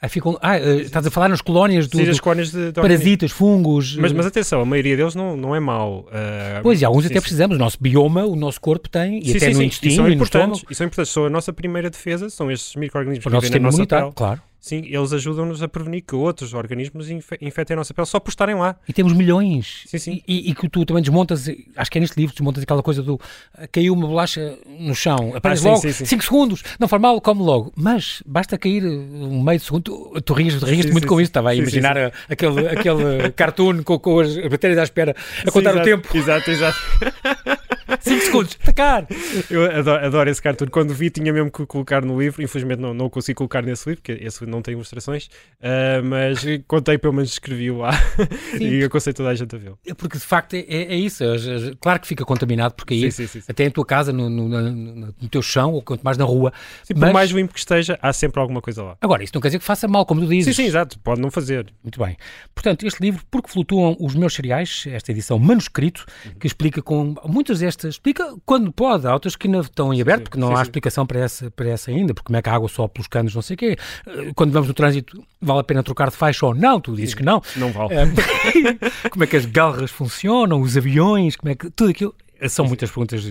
[0.00, 2.80] Ah, ficam, ah, uh, estás a falar nas colónias do, sim, as colónias de, de
[2.80, 3.96] parasitas, fungos.
[3.96, 6.00] Mas, mas atenção, a maioria deles não, não é mau.
[6.00, 7.56] Uh, pois, e alguns sim, até precisamos.
[7.56, 10.14] O nosso bioma, o nosso corpo tem, e sim, até no intestino e, são e
[10.14, 10.60] no estômago.
[10.70, 11.12] E são importantes.
[11.12, 14.12] São a nossa primeira defesa, são estes micro-organismos que vivem na nossa pele.
[14.14, 14.42] Claro.
[14.66, 18.56] Sim, eles ajudam-nos a prevenir que outros organismos infectem a nossa pele só por estarem
[18.56, 18.74] lá.
[18.88, 19.84] E temos milhões.
[19.86, 20.22] Sim, sim.
[20.26, 23.16] E, e, que tu também desmontas, acho que é neste livro, desmontas aquela coisa do
[23.70, 27.72] caiu uma bolacha no chão, apenas ah, logo, 5 segundos, não faz mal, come logo.
[27.76, 31.50] Mas basta cair um meio de segundo, tu, tu rias, rias muito com isso, estava
[31.50, 35.14] a imaginar aquele, aquele cartoon com, com as bactérias à espera,
[35.46, 36.16] a contar exato, o tempo.
[36.16, 36.78] Exato, exato.
[38.36, 39.06] 5 segundos, atacar!
[39.50, 40.66] Eu adoro, adoro, esse cartoon.
[40.70, 42.42] Quando vi, tinha mesmo que colocar no livro.
[42.42, 45.26] Infelizmente, não, não consigo colocar nesse livro, porque esse não tem ilustrações.
[45.26, 47.92] Uh, mas contei, pelo menos escrevi-o lá.
[48.60, 49.78] e aconselho toda a gente a vê-lo.
[49.86, 51.24] É porque, de facto, é, é isso.
[51.24, 51.28] É,
[51.80, 54.48] claro que fica contaminado, porque aí, sim, sim, sim, até em tua casa, no, no,
[54.48, 56.52] no, no, teu chão, ou quanto mais na rua.
[56.84, 57.10] Sim, mas...
[57.10, 58.96] por mais limpo que esteja, há sempre alguma coisa lá.
[59.00, 60.54] Agora, isso não quer dizer que faça mal, como tu dizes.
[60.54, 60.98] Sim, sim, exato.
[61.00, 61.72] Pode não fazer.
[61.82, 62.16] Muito bem.
[62.54, 66.32] Portanto, este livro, Porque Flutuam os Meus Cereais, esta edição manuscrito, uhum.
[66.38, 70.24] que explica com muitas destas, explica quando pode, há outras que ainda estão em aberto,
[70.24, 70.62] porque não sim, há sim.
[70.62, 73.34] explicação para essa, para essa ainda, porque como é que a água sobe pelos canos,
[73.34, 73.76] não sei o quê.
[74.06, 76.80] Eh, quando vamos no trânsito, vale a pena trocar de faixa ou não?
[76.80, 77.42] Tu dizes sim, que não.
[77.56, 77.94] Não vale.
[79.10, 81.70] como é que as galras funcionam, os aviões, como é que.
[81.70, 82.14] Tudo aquilo.
[82.48, 83.24] São muitas perguntas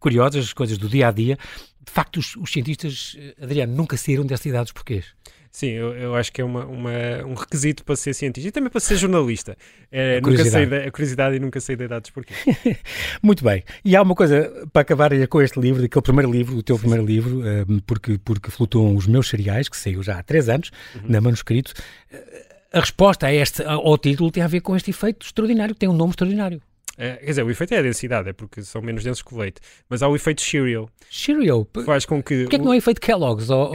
[0.00, 1.38] curiosas, coisas do dia a dia.
[1.84, 5.06] De facto, os, os cientistas, eh, Adriano, nunca saíram desta idade dos porquês.
[5.50, 6.90] Sim, eu, eu acho que é uma, uma,
[7.26, 9.56] um requisito para ser cientista e também para ser jornalista.
[9.90, 10.20] É.
[10.20, 12.34] Nunca da, a curiosidade e nunca sei da idade porquê.
[13.22, 13.64] Muito bem.
[13.84, 16.80] E há uma coisa para acabar com este livro, aquele primeiro livro, o teu Sim.
[16.80, 20.70] primeiro livro, uh, porque, porque flutuam os meus cereais, que saiu já há três anos,
[20.94, 21.02] uhum.
[21.08, 21.72] na manuscrito.
[22.12, 25.88] Uh, a resposta a este, ao título tem a ver com este efeito extraordinário, tem
[25.88, 26.60] um nome extraordinário.
[26.98, 29.38] É, quer dizer, o efeito é a densidade, é porque são menos densos que o
[29.38, 29.60] leite.
[29.88, 30.90] Mas há o efeito Cheerio.
[31.08, 31.66] Cheerio?
[31.86, 32.42] Faz com que.
[32.42, 33.50] Porquê é que não é efeito Kellogg's?
[33.50, 33.72] Ou, ou...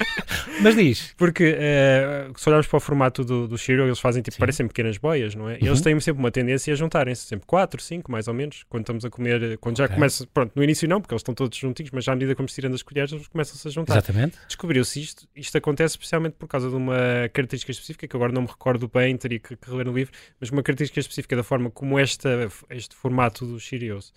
[0.62, 1.14] Mas diz.
[1.16, 4.40] Porque uh, se olharmos para o formato do, do Cheerio, eles fazem tipo, Sim.
[4.40, 5.58] parecem pequenas boias, não é?
[5.58, 5.68] E uhum.
[5.68, 9.04] eles têm sempre uma tendência a juntarem-se, sempre 4, 5, mais ou menos, quando estamos
[9.04, 9.96] a comer, quando já okay.
[9.96, 12.38] começa, pronto, no início não, porque eles estão todos juntinhos, mas já à medida que
[12.38, 13.94] vamos tirando as colheres, eles começam-se a juntar.
[13.94, 14.38] Exatamente.
[14.46, 16.96] Descobriu-se isto, isto acontece especialmente por causa de uma
[17.32, 20.50] característica específica, que agora não me recordo bem, teria que, que reler no livro, mas
[20.50, 24.12] uma característica específica da forma como esta, este formato dos Cheerios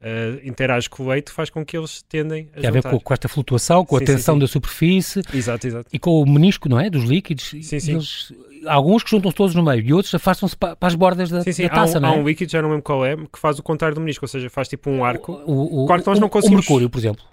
[0.00, 2.98] uh, interage com o leite faz com que eles tendem a Tem a ver com,
[2.98, 4.40] com, esta flutuação, com sim, a tensão sim, sim.
[4.40, 5.88] da superfície exato, exato.
[5.92, 6.90] e com o menisco, não é?
[6.90, 7.52] Dos líquidos.
[7.52, 8.32] Eles,
[8.66, 11.68] alguns que juntam-se todos no meio e outros afastam-se para, para, as bordas da, da
[11.68, 12.12] taça, há um, não é?
[12.12, 14.28] Há um líquido, já não lembro qual é, que faz o contrário do menisco, ou
[14.28, 15.32] seja, faz tipo um arco.
[15.46, 16.66] O, o, claro nós o, não conseguimos...
[16.66, 17.24] o mercúrio, por exemplo.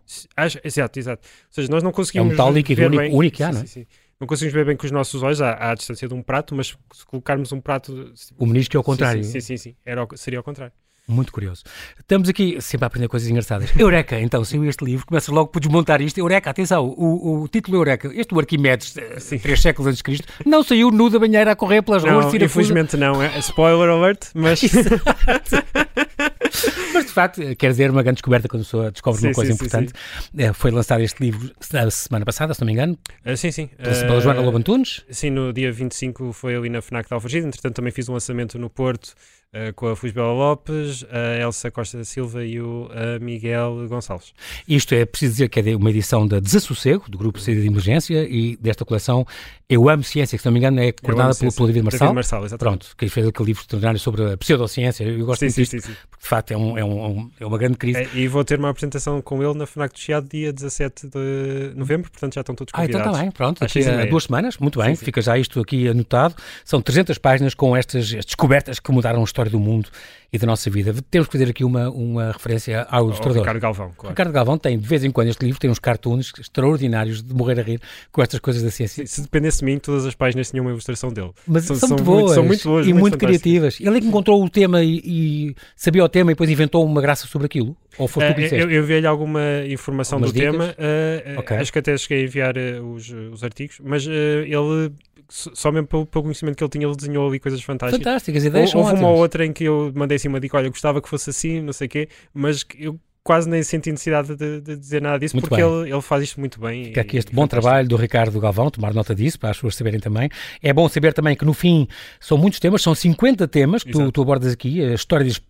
[0.64, 1.28] Exato, exato.
[1.28, 2.32] Ou seja, nós não conseguimos.
[2.32, 3.14] É um tal líquido único, bem...
[3.14, 3.66] único, não é?
[4.18, 6.22] Sim, sim não conseguimos ver bem com os nossos olhos à, à, distância de um
[6.22, 8.14] prato, mas se colocarmos um prato.
[8.38, 9.24] O menisco é ao contrário.
[9.24, 9.76] Sim, sim, sim, sim.
[9.86, 10.74] Era, seria ao contrário.
[11.08, 11.64] Muito curioso.
[11.98, 13.72] Estamos aqui sempre a aprender coisas engraçadas.
[13.80, 16.18] Eureka, então, saiu este livro, começas logo por desmontar isto.
[16.18, 19.40] Eureka, atenção, o, o título Eureka, este do Arquimedes, eh, Sim.
[19.40, 22.30] três séculos antes de Cristo, não saiu nu da banheira a correr pelas não, ruas
[22.30, 24.60] de Infelizmente não, é spoiler alert, mas...
[26.94, 29.52] mas de facto, quer dizer, uma grande descoberta quando a pessoa descobre sim, uma coisa
[29.52, 29.92] sim, importante.
[29.92, 32.98] Sim, eh, Foi lançado este livro a semana passada, se não me engano.
[33.26, 33.70] Uh, sim, sim.
[33.78, 35.04] Pela, uh, Joana Lobantunes.
[35.10, 38.58] Sim, no dia 25 foi ali na FNAC de Alfagide, entretanto também fiz um lançamento
[38.58, 39.14] no Porto
[39.54, 42.90] Uh, com a Fusbela Lopes, a Elsa Costa da Silva e o
[43.22, 44.34] Miguel Gonçalves.
[44.68, 48.28] Isto é preciso dizer que é uma edição da Desassossego, do Grupo Saída de Emergência,
[48.30, 49.26] e desta coleção
[49.70, 52.00] Eu Amo Ciência, que se não me engano é coordenada pelo, pelo David Marçal.
[52.00, 52.60] David Marçal, exatamente.
[52.60, 55.04] Pronto, que fez aquele livro extraordinário sobre a pseudociência.
[55.06, 55.98] Eu gosto sim, sim, disto, sim, sim.
[56.10, 58.00] porque de facto é, um, é, um, é uma grande crise.
[58.00, 61.74] É, e vou ter uma apresentação com ele na FNAC do Chiado dia 17 de
[61.76, 62.96] novembro, portanto já estão todos convidados.
[62.96, 65.88] Ah, então está bem, pronto, aqui a duas semanas, muito bem, fica já isto aqui
[65.88, 66.36] anotado.
[66.66, 69.90] São 300 páginas com estas descobertas que mudaram a história do mundo
[70.32, 70.94] e da nossa vida.
[71.10, 73.40] Temos que fazer aqui uma, uma referência ao ilustrador.
[73.40, 74.10] Ricardo Galvão, claro.
[74.10, 77.60] Ricardo Galvão tem, de vez em quando, este livro tem uns cartoons extraordinários de morrer
[77.60, 77.80] a rir
[78.12, 79.06] com estas coisas da ciência.
[79.08, 81.32] Se dependesse de mim, todas as páginas tinham uma ilustração dele.
[81.48, 82.24] Mas são, são, muito boas.
[82.24, 83.80] Muito, são muito boas e muito, muito criativas.
[83.80, 87.02] Ele é que encontrou o tema e, e, sabia o tema e depois inventou uma
[87.02, 87.76] graça sobre aquilo?
[87.98, 90.52] Ou foi uh, tu Eu, eu vi-lhe alguma informação Algumas do dicas?
[90.52, 90.76] tema.
[90.78, 91.58] Uh, okay.
[91.58, 94.92] Acho que até cheguei a enviar uh, os, os artigos, mas ele
[95.30, 98.04] só mesmo pelo, pelo, conhecimento que ele tinha, ele desenhou ali coisas fantásticas.
[98.04, 101.02] Fantásticas, ideias Houve uma ou outra em que eu mandei assim uma dica, olha, gostava
[101.02, 104.78] que fosse assim, não sei o quê, mas eu quase nem senti necessidade de, de
[104.78, 106.86] dizer nada disso, muito porque ele, ele, faz isto muito bem.
[106.86, 110.00] Fica aqui este bom trabalho do Ricardo Galvão, tomar nota disso, para as pessoas saberem
[110.00, 110.30] também.
[110.64, 111.90] É bom saber também que no fim
[112.22, 115.42] são muitos temas, são 50 temas que tu, tu, abordas aqui, a história diz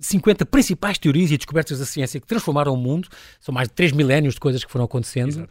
[0.00, 3.08] 50 principais teorias e descobertas da ciência que transformaram o mundo.
[3.40, 5.48] São mais de 3 milénios de coisas que foram acontecendo.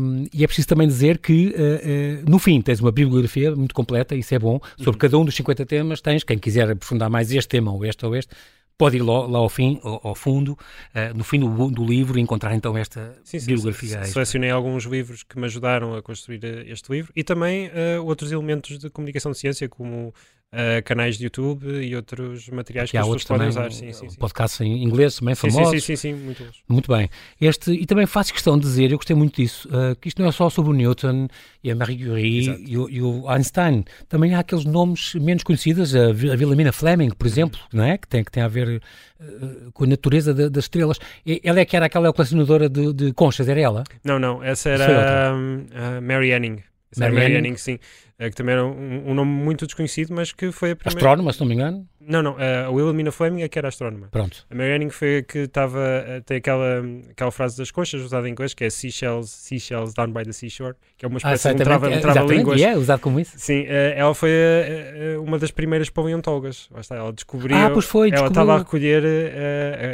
[0.00, 3.74] Um, e é preciso também dizer que, uh, uh, no fim, tens uma bibliografia muito
[3.74, 4.60] completa, isso é bom.
[4.76, 4.98] Sobre uhum.
[4.98, 8.14] cada um dos 50 temas tens, quem quiser aprofundar mais este tema ou este ou
[8.14, 8.34] este,
[8.76, 12.18] pode ir lá, lá ao fim, ao, ao fundo, uh, no fim do, do, livro,
[12.18, 14.04] e encontrar então esta sim, sim, bibliografia.
[14.04, 17.70] Sim, selecionei alguns livros que me ajudaram a construir este livro e também
[18.04, 20.12] outros elementos de comunicação de ciência, como
[20.52, 23.72] uh, canais de YouTube e outros materiais que, que as pessoas podem usar.
[23.72, 24.18] Sim, sim, sim.
[24.18, 25.84] Podcasts em inglês também famosos.
[25.84, 26.62] Sim, sim, sim, muito bons.
[26.68, 27.08] Muito bem.
[27.40, 30.28] Este, e também faço questão de dizer, eu gostei muito disso, uh, que isto não
[30.28, 31.28] é só sobre o Newton
[31.62, 33.84] e a Marie Curie e o, e o, Einstein.
[34.08, 37.98] Também há aqueles nomes menos conhecidos, a, a Wilhelmina Fleming, por exemplo, não é?
[37.98, 38.82] que, tem, que tem a ver
[39.20, 40.98] uh, com a natureza de, das estrelas.
[41.26, 43.84] E, ela é que era aquela colecionadora de, de conchas, era ela?
[44.04, 46.62] Não, não, essa era um, a Mary Anning.
[46.96, 47.78] Mary Anning, sim.
[48.18, 50.98] É, que também era um, um, nome muito desconhecido, mas que foi a primeira...
[50.98, 51.86] Astrónoma, se não me engano?
[52.00, 54.08] Não, não, a Wilhelmina Fleming é que era astrónoma.
[54.10, 54.46] Pronto.
[54.50, 55.78] A Mary Anning foi a que estava,
[56.24, 60.24] tem aquela, aquela frase das conchas usada em inglês, que é seashells, seashells down by
[60.24, 62.58] the seashore, que é uma ah, espécie ah, de um trava, um trava línguas.
[62.58, 63.34] E é usado como isso?
[63.36, 66.70] Sim, eh, ela foi a, a, uma das primeiras paleontólogas.
[66.78, 67.54] Está, ela descobriu...
[67.54, 69.04] Ah, pois foi, Ela estava a recolher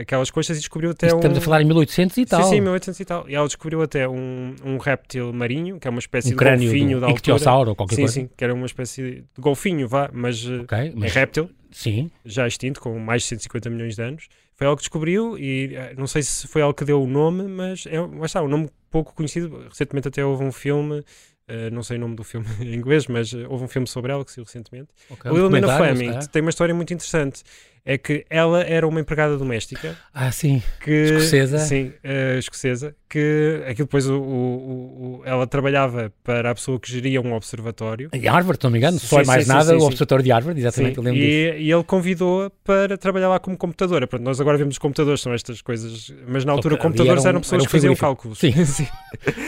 [0.01, 1.17] aquelas conchas e descobriu até um...
[1.17, 2.45] Estamos a falar em 1800 e tal.
[2.45, 3.29] Sim, sim, 1800 e tal.
[3.29, 6.99] E ela descobriu até um, um réptil marinho, que é uma espécie um de golfinho
[6.99, 7.71] do, da altura.
[7.71, 8.14] ou qualquer sim, coisa.
[8.15, 11.11] Sim, que era uma espécie de golfinho, vá, mas, okay, mas...
[11.15, 11.51] é réptil.
[11.71, 12.11] Sim.
[12.25, 14.29] Já extinto, com mais de 150 milhões de anos.
[14.55, 17.43] Foi algo que descobriu e eh, não sei se foi algo que deu o nome,
[17.49, 19.67] mas é mas está, um nome pouco conhecido.
[19.69, 23.35] Recentemente até houve um filme, uh, não sei o nome do filme em inglês, mas
[23.35, 24.91] houve um filme sobre ela que saiu recentemente.
[25.11, 27.43] Okay, o Wilhelmina Fleming tem uma história muito interessante.
[27.87, 29.97] É que ela era uma empregada doméstica.
[30.13, 30.63] Ah, sim.
[30.81, 31.59] Que, escocesa.
[31.59, 32.97] Sim, uh, escocesa.
[33.09, 38.09] Que aquilo depois o, o, o, ela trabalhava para a pessoa que geria um observatório.
[38.13, 40.59] Em Harvard, não me engano, só é mais sim, nada, sim, o observatório de Harvard,
[40.59, 40.99] exatamente.
[41.11, 44.07] E, e, ele convidou-a para trabalhar lá como computadora.
[44.07, 47.41] Pronto, nós agora vemos os computadores, são estas coisas, mas na altura computadores eram, eram
[47.43, 48.39] pessoas que faziam cálculos.
[48.39, 48.89] Sim, sim.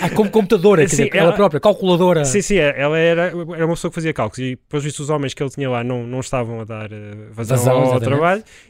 [0.00, 2.24] ah, como computadora, sim, dizer, ela, ela, própria, calculadora.
[2.24, 5.10] Sim, sim, é, ela era, era uma pessoa que fazia cálculos e, depois visto, os
[5.10, 8.00] homens que ele tinha lá não, não estavam a dar uh, vazão, vazão ao, ao
[8.00, 8.25] trabalho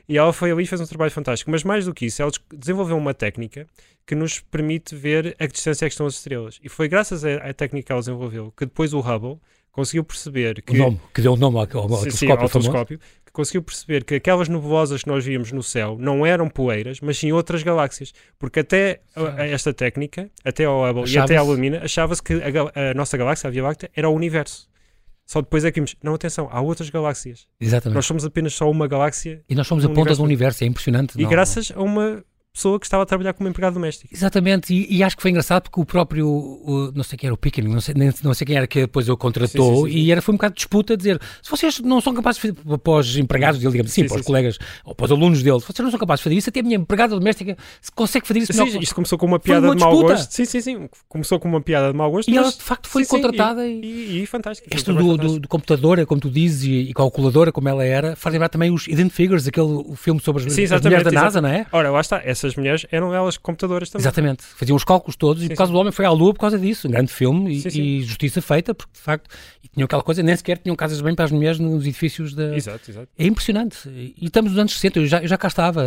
[0.09, 1.51] e ela foi ali e fez um trabalho fantástico.
[1.51, 3.67] Mas mais do que isso, ela desenvolveu uma técnica
[4.07, 6.61] que nos permite ver a distância é que estão as estrelas.
[6.63, 9.39] E foi graças à, técnica que ela desenvolveu que depois o Hubble
[9.73, 10.73] conseguiu perceber que...
[10.73, 14.05] O nome, que deu o nome ao, ao, ao sim, ao telescópio, que conseguiu perceber
[14.05, 18.15] que aquelas nebulosas que nós víamos no céu não eram poeiras, mas sim outras galáxias.
[18.39, 22.35] Porque até a, a esta técnica, até ao Hubble e até à Lumina, achava-se que
[22.35, 24.69] a, a, nossa galáxia, a Via Láctea, era o universo.
[25.27, 27.49] Só depois é que vimos, não, atenção, há outras galáxias.
[27.61, 27.97] Exatamente.
[27.97, 29.43] Nós somos apenas só uma galáxia.
[29.49, 31.19] E nós somos a ponta do universo, é impressionante.
[31.19, 31.81] E não, graças não.
[31.81, 32.25] a uma
[32.57, 34.13] pessoa que estava a trabalhar como empregado doméstico.
[34.13, 37.35] Exatamente, e, e, acho que foi engraçado porque o próprio, o, não sei quem era
[37.35, 40.05] o Pickering, não sei, não sei quem era que depois o contratou, sim, sim, sim,
[40.05, 42.79] e era, foi um bocado de disputa dizer, se vocês não são capazes de fazer,
[42.79, 45.67] para os empregados dele, digamos assim, para os colegas, ou para os alunos dele, se
[45.67, 47.57] vocês não são capazes de fazer isso, até a minha empregada doméstica
[47.95, 48.83] consegue fazer isso sim, melhor.
[48.83, 50.33] Isto começou com uma piada uma de mau gosto.
[50.33, 52.31] Sim, sim, sim, começou com uma piada de mau gosto.
[52.31, 52.43] E mas...
[52.43, 53.67] ela de facto foi contratada.
[53.67, 54.69] E, e, e, fantástico.
[54.71, 58.33] Esta do, do, do, computadora, como tu dizes, e, e calculadora, como ela era, faz
[58.33, 61.67] lembrar também os Hidden Figures, aquele filme sobre as, as mulheres da NASA, não é?
[61.73, 64.03] Ora, lá está, essas mulheres eram elas computadoras também.
[64.03, 65.75] Exatamente, faziam os cálculos todos sim, e por causa sim.
[65.75, 66.89] do homem foi à Lua por causa disso.
[66.89, 69.29] Um grande filme e, sim, e justiça feita, porque de facto
[69.63, 72.57] e tinham aquela coisa, nem sequer tinham casas bem para as mulheres nos edifícios da.
[72.57, 73.09] Exato, exato.
[73.19, 73.89] É impressionante.
[73.89, 75.85] E estamos nos anos 60, eu já, eu já cá estava.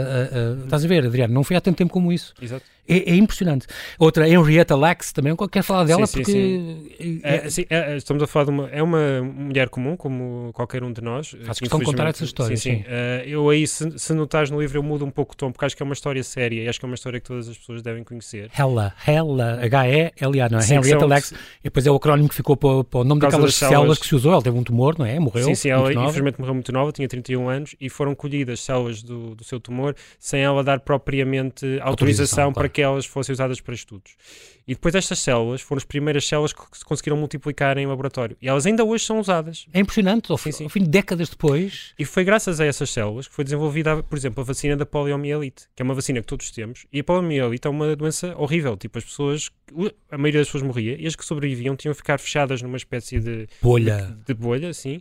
[0.64, 1.34] Estás a ver, Adriano?
[1.34, 2.34] Não foi há tanto tempo como isso.
[2.42, 2.66] Exato.
[2.90, 3.68] É, é, impressionante.
[4.00, 7.20] Outra, Henrietta Lacks, também quer falar dela porque.
[7.22, 8.68] É, sim, é, estamos a falar de uma.
[8.70, 11.36] É uma mulher comum, como qualquer um de nós.
[11.44, 12.58] Faz questão de contar essa história.
[12.58, 12.82] Sim, sim.
[12.82, 15.66] Uh, eu aí, se, se notares no livro, eu mudo um pouco o tom, porque
[15.66, 17.58] acho que é uma história séria e acho que é uma história que todas as
[17.58, 18.50] pessoas devem conhecer.
[18.58, 20.62] Hella, Hella, H-E-L-A, não é?
[20.62, 21.32] Sim, Henrietta Lacks.
[21.32, 24.08] E depois é o acrónimo que ficou para, para o nome daquelas células, células que
[24.08, 24.34] se usou.
[24.34, 25.20] Ela teve um tumor, não é?
[25.20, 25.46] Morreu.
[25.46, 29.36] Sim, sim, ela infelizmente morreu muito nova, tinha 31 anos e foram colhidas células do,
[29.36, 32.54] do seu tumor sem ela dar propriamente autorização, autorização claro.
[32.54, 34.16] para que elas fossem usadas para estudos.
[34.70, 38.38] E depois estas células foram as primeiras células que se conseguiram multiplicar em laboratório.
[38.40, 39.66] E elas ainda hoje são usadas.
[39.74, 40.66] É impressionante, ao, sim, sim.
[40.66, 41.96] ao fim de décadas depois.
[41.98, 45.68] E foi graças a essas células que foi desenvolvida, por exemplo, a vacina da poliomielite,
[45.76, 46.86] que é uma vacina que todos temos.
[46.94, 48.78] E a poliomielite é uma doença horrível.
[48.78, 49.50] Tipo, as pessoas,
[50.12, 53.20] a maioria das pessoas morria e as que sobreviviam tinham que ficar fechadas numa espécie
[53.20, 54.16] de bolha.
[54.20, 54.98] De, de bolha, sim.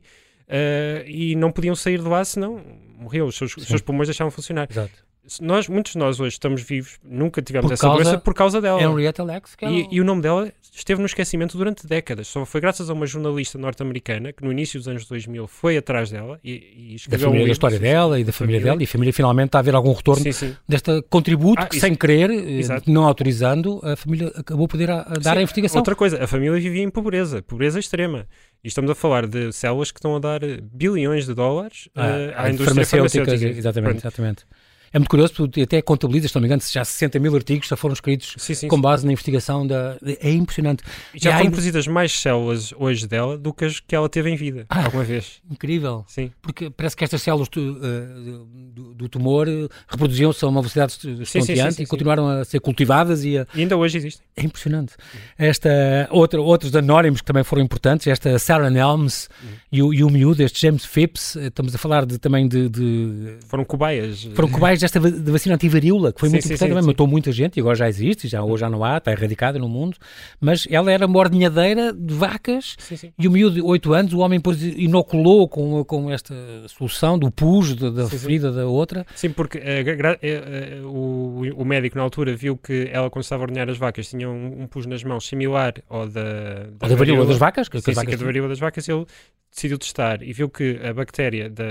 [0.46, 2.64] Uh, e não podiam sair de lá senão
[2.96, 4.66] morriam, os seus, os seus pulmões deixavam de funcionar.
[4.70, 5.08] Exato
[5.40, 8.60] nós, muitos de nós hoje estamos vivos, nunca tivemos por essa causa, doença por causa
[8.60, 8.82] dela.
[8.82, 12.28] Henrietta Lacks, que é e, e, o nome dela esteve no esquecimento durante décadas.
[12.28, 16.10] Só foi graças a uma jornalista norte-americana que no início dos anos 2000 foi atrás
[16.10, 18.72] dela e, e escreveu da família, um livro, da história dela e da família, família,
[18.72, 20.56] dela e a família finalmente está a haver algum retorno sim, sim.
[20.66, 22.90] deste contributo ah, que sem querer, eh, Exato.
[22.90, 25.80] não autorizando, a família acabou por poder a, a dar sim, a investigação.
[25.80, 28.26] Outra coisa, a família vivia em pobreza, pobreza extrema.
[28.62, 30.40] E estamos a falar de células que estão a dar
[30.72, 33.34] bilhões de dólares ah, uh, à indústria farmacêutica.
[33.34, 34.44] Exatamente, exatamente.
[34.92, 37.77] É muito curioso, porque até contabiliza, se não me engano, já 60 mil artigos já
[37.77, 39.07] foram escritos sim, sim, com base sim.
[39.07, 39.96] na investigação da.
[40.20, 40.83] É impressionante.
[41.14, 44.31] E já e foram produzidas mais células hoje dela do que as que ela teve
[44.31, 45.40] em vida, ah, alguma vez.
[45.51, 46.05] Incrível.
[46.07, 46.31] Sim.
[46.40, 50.98] Porque parece que estas células do, uh, do, do tumor uh, reproduziam-se a uma velocidade
[51.22, 53.46] estonteante e continuaram a ser cultivadas e, a...
[53.55, 54.24] e ainda hoje existem.
[54.37, 54.94] É impressionante.
[55.37, 55.70] Esta,
[56.11, 59.48] outra, outros anónimos que também foram importantes, esta Sarah Nelms uhum.
[59.70, 62.68] e, o, e o miúdo, este James Phipps, eh, estamos a falar de, também de,
[62.68, 63.37] de...
[63.46, 64.24] Foram cobaias.
[64.35, 67.06] Foram cobaias desta da vacina antivaríola, que foi sim, muito sim, importante sim, também, matou
[67.06, 69.96] muita gente e agora já existe, já, hoje já não há, está erradicada no mundo,
[70.40, 72.76] mas ela era uma ordenhadeira de vacas
[73.18, 76.34] e o miúdo de 8 anos, o homem depois inoculou com, com esta
[76.68, 79.06] solução do pus, da, da ferida da outra.
[79.14, 83.42] Sim, porque uh, uh, uh, o, o médico na altura viu que ela quando estava
[83.42, 86.96] a ordenhar as vacas tinha um, um pus nas mãos similar ao da, da, da
[86.96, 87.68] varíola das vacas?
[87.68, 89.06] Que, sim, sim, que da varíola das vacas ele
[89.50, 91.64] decidiu testar e viu que a bactéria da,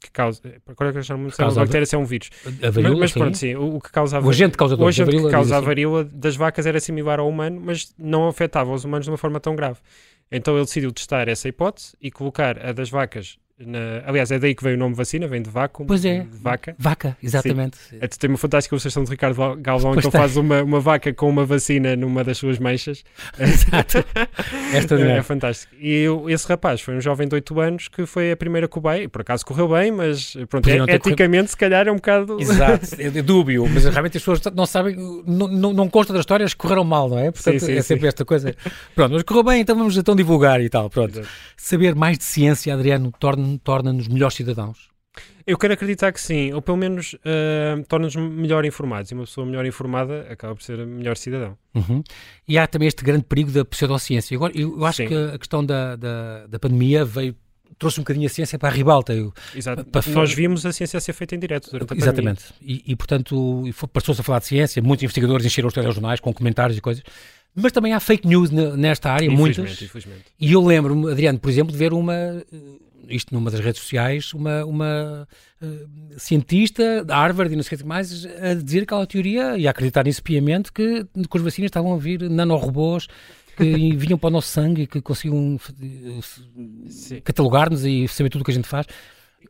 [0.00, 0.40] que causa.
[0.74, 1.28] Qual é que chamo?
[1.38, 2.27] A bactéria se é um vírus.
[2.62, 3.18] A varíola, mas, sim.
[3.18, 3.54] pronto, sim.
[3.54, 4.26] O, o que causava.
[4.26, 7.60] O agente causador o agente que causa a varíola das vacas era similar ao humano,
[7.60, 9.78] mas não afetava os humanos de uma forma tão grave.
[10.30, 14.02] Então ele decidiu testar essa hipótese e colocar a das vacas na...
[14.06, 15.84] Aliás, é daí que veio o nome vacina, vem de vácuo.
[15.84, 16.20] Pois é.
[16.20, 16.76] De vaca.
[16.78, 17.78] Vaca, exatamente.
[18.00, 21.12] É, tem uma fantástica ilustração de Ricardo Galvão em que ele faz uma, uma vaca
[21.12, 23.04] com uma vacina numa das suas mechas.
[23.38, 24.04] Exato.
[24.70, 25.74] É, é fantástico.
[25.80, 29.08] E esse rapaz foi um jovem de 8 anos que foi a primeira cobaia, e
[29.08, 32.38] por acaso correu bem, mas pronto, é, eticamente se calhar é um bocado.
[32.40, 36.52] Exato, é, dúbio, mas realmente as pessoas não sabem, não, não, não consta das histórias
[36.52, 37.30] que correram mal, não é?
[37.30, 38.08] Portanto, sim, sim, é sempre sim.
[38.08, 38.54] esta coisa.
[38.94, 40.90] Pronto, mas correu bem, então vamos então divulgar e tal.
[40.90, 41.18] Pronto.
[41.18, 41.28] Exato.
[41.56, 44.90] Saber mais de ciência, Adriano, torna torna-nos melhores cidadãos?
[45.46, 49.10] Eu quero acreditar que sim, ou pelo menos uh, torna-nos melhor informados.
[49.10, 51.56] E uma pessoa melhor informada acaba por ser a melhor cidadão.
[51.74, 52.02] Uhum.
[52.46, 54.36] E há também este grande perigo da pseudociência.
[54.36, 55.08] Agora, eu, eu acho sim.
[55.08, 57.34] que a questão da, da, da pandemia veio
[57.78, 59.14] trouxe um bocadinho a ciência para a ribalta.
[59.14, 59.84] Eu, Exato.
[59.86, 62.44] Para, Nós vimos a ciência ser feita em direto durante a Exatamente.
[62.60, 66.76] E, e, portanto, passou-se a falar de ciência, muitos investigadores encheram os telejornais com comentários
[66.76, 67.02] e coisas.
[67.54, 69.82] Mas também há fake news nesta área, infelizmente, muitas.
[69.82, 70.24] Infelizmente.
[70.38, 72.44] E eu lembro-me, Adriano, por exemplo, de ver uma
[73.08, 75.28] isto numa das redes sociais, uma, uma
[75.62, 79.66] uh, cientista de Harvard e não sei o que mais, a dizer aquela teoria e
[79.66, 83.06] a acreditar nisso piamente que com as vacinas estavam a vir nanorobôs
[83.56, 85.58] que vinham para o nosso sangue e que conseguiam
[87.24, 88.86] catalogar-nos e saber tudo o que a gente faz.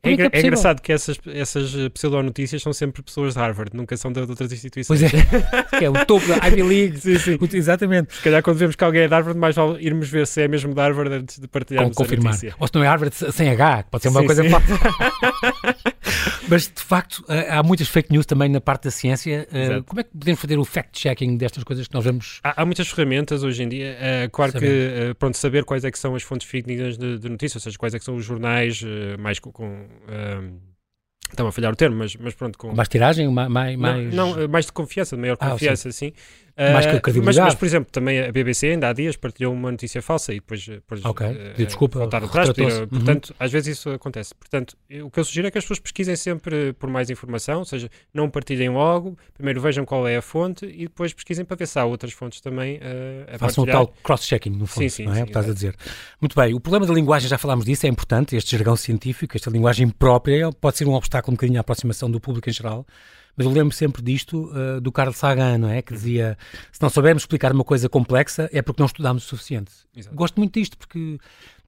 [0.03, 3.77] É, é, que é, é, engraçado que essas, essas pseudo-notícias são sempre pessoas de Harvard,
[3.77, 5.01] nunca são de, outras instituições.
[5.01, 7.01] Pois é, que é o topo da Ivy League.
[7.01, 7.39] sim, sim.
[7.53, 8.15] Exatamente.
[8.15, 10.49] Se calhar quando vemos que alguém é de Harvard, mais vale irmos ver se é
[10.49, 12.29] mesmo de Harvard antes de partilharmos Com, confirmar.
[12.29, 12.55] a notícia.
[12.59, 14.79] Ou se não é Harvard sem H, pode ser uma sim, coisa fácil.
[16.49, 19.47] Mas, de facto, eh, há muitas fake news também na parte da ciência.
[19.53, 19.85] Eh, Exato.
[19.85, 22.41] Como é que podemos fazer o fact-checking destas coisas que nós vemos?
[22.43, 23.97] Há, há muitas ferramentas hoje em dia.
[23.99, 25.09] Uh, claro saber.
[25.09, 27.79] que, pronto, saber quais é que são as fontes fidedignas de, de notícias, ou seja,
[27.79, 28.83] quais é que são os jornais
[29.19, 29.53] mais com...
[30.07, 30.69] com
[31.31, 32.59] Estava a falhar o termo, mas, mas pronto.
[32.59, 32.75] Com...
[32.75, 33.29] Mais tiragem?
[33.29, 34.15] Mais, mais...
[34.15, 36.13] Não, não, mais de confiança, de maior confiança, ah, sim.
[36.59, 39.71] Mais que a mas, mas, por exemplo, também a BBC ainda há dias partilhou uma
[39.71, 41.29] notícia falsa e depois, depois okay.
[41.29, 42.49] uh, desculpa, voltaram atrás.
[42.49, 42.87] Uhum.
[42.89, 44.35] Portanto, às vezes isso acontece.
[44.35, 47.65] Portanto, o que eu sugiro é que as pessoas pesquisem sempre por mais informação, ou
[47.65, 51.67] seja, não partilhem logo, primeiro vejam qual é a fonte e depois pesquisem para ver
[51.67, 55.05] se há outras fontes também uh, a Façam o tal cross-checking, no fundo, sim, sim,
[55.05, 55.17] não é?
[55.19, 55.77] Sim, estás a dizer.
[56.21, 59.49] Muito bem, o problema da linguagem, já falámos disso, é importante, este jargão científico, esta
[59.49, 62.85] linguagem própria, pode ser um obstáculo um bocadinho à aproximação do público em geral,
[63.39, 65.81] mas eu lembro sempre disto uh, do Carl Sagan, não é?
[65.81, 66.37] Que dizia:
[66.73, 69.71] se não soubermos explicar uma coisa complexa é porque não estudámos o suficiente.
[69.95, 70.17] Exato.
[70.17, 71.21] Gosto muito disto porque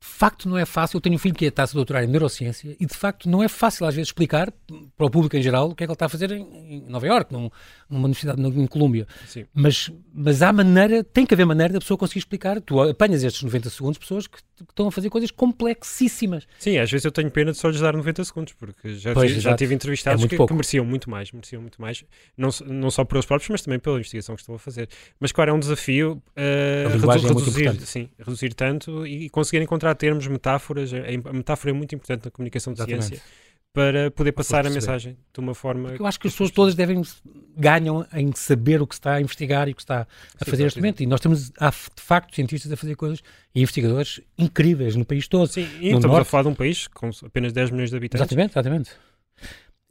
[0.02, 0.96] de facto não é fácil.
[0.96, 3.42] Eu tenho um filho que está a se doutorar em neurociência e de facto não
[3.42, 4.50] é fácil às vezes explicar
[4.96, 6.84] para o público em geral o que é que ele está a fazer em, em
[6.88, 7.50] Nova Iorque, num,
[7.88, 9.06] numa universidade em Colômbia.
[9.52, 12.60] Mas, mas há maneira, tem que haver maneira da pessoa conseguir explicar.
[12.62, 16.46] Tu apanhas estes 90 segundos pessoas que, que estão a fazer coisas complexíssimas.
[16.58, 19.28] Sim, às vezes eu tenho pena de só lhes dar 90 segundos, porque já, pois,
[19.28, 22.04] tive, já tive entrevistados é que, que, mereciam muito mais, mereciam muito mais,
[22.36, 24.88] não, não só pelos próprios, mas também pela investigação que estão a fazer.
[25.18, 30.26] Mas claro, é um desafio uh, reduzir, é sim, reduzir tanto e conseguir encontrar termos,
[30.26, 30.92] metáforas.
[30.92, 33.06] A metáfora é muito importante na comunicação de Exatamente.
[33.06, 33.22] ciência
[33.72, 35.90] para poder passar a mensagem de uma forma.
[35.90, 37.02] Porque eu acho que as pessoas todas devem
[37.56, 40.50] ganham em saber o que se está a investigar e o que está a Sim,
[40.50, 41.02] fazer neste momento.
[41.02, 43.20] E nós temos, há, de facto, cientistas a fazer coisas
[43.54, 45.46] e investigadores incríveis no país todo.
[45.46, 46.22] Sim, e estamos norte.
[46.22, 48.26] a falar de um país com apenas 10 milhões de habitantes.
[48.26, 48.90] Exatamente, exatamente.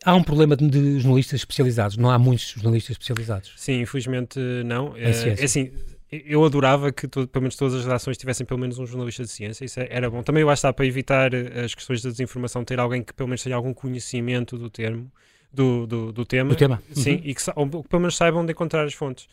[0.04, 3.54] Há um problema de, de jornalistas especializados, não há muitos jornalistas especializados.
[3.58, 4.96] Sim, infelizmente não.
[4.96, 5.72] É, é assim,
[6.12, 9.30] eu adorava que todo, pelo menos todas as redações tivessem pelo menos um jornalista de
[9.30, 10.24] ciência, isso é, era bom.
[10.24, 13.30] Também eu acho que para evitar eh, as questões da desinformação, ter alguém que pelo
[13.30, 15.12] menos tenha algum conhecimento do termo,
[15.54, 16.50] do, do, do tema.
[16.50, 16.82] Do tema.
[16.92, 17.22] Sim, uhum.
[17.24, 19.28] e que ou, pelo menos saibam onde encontrar as fontes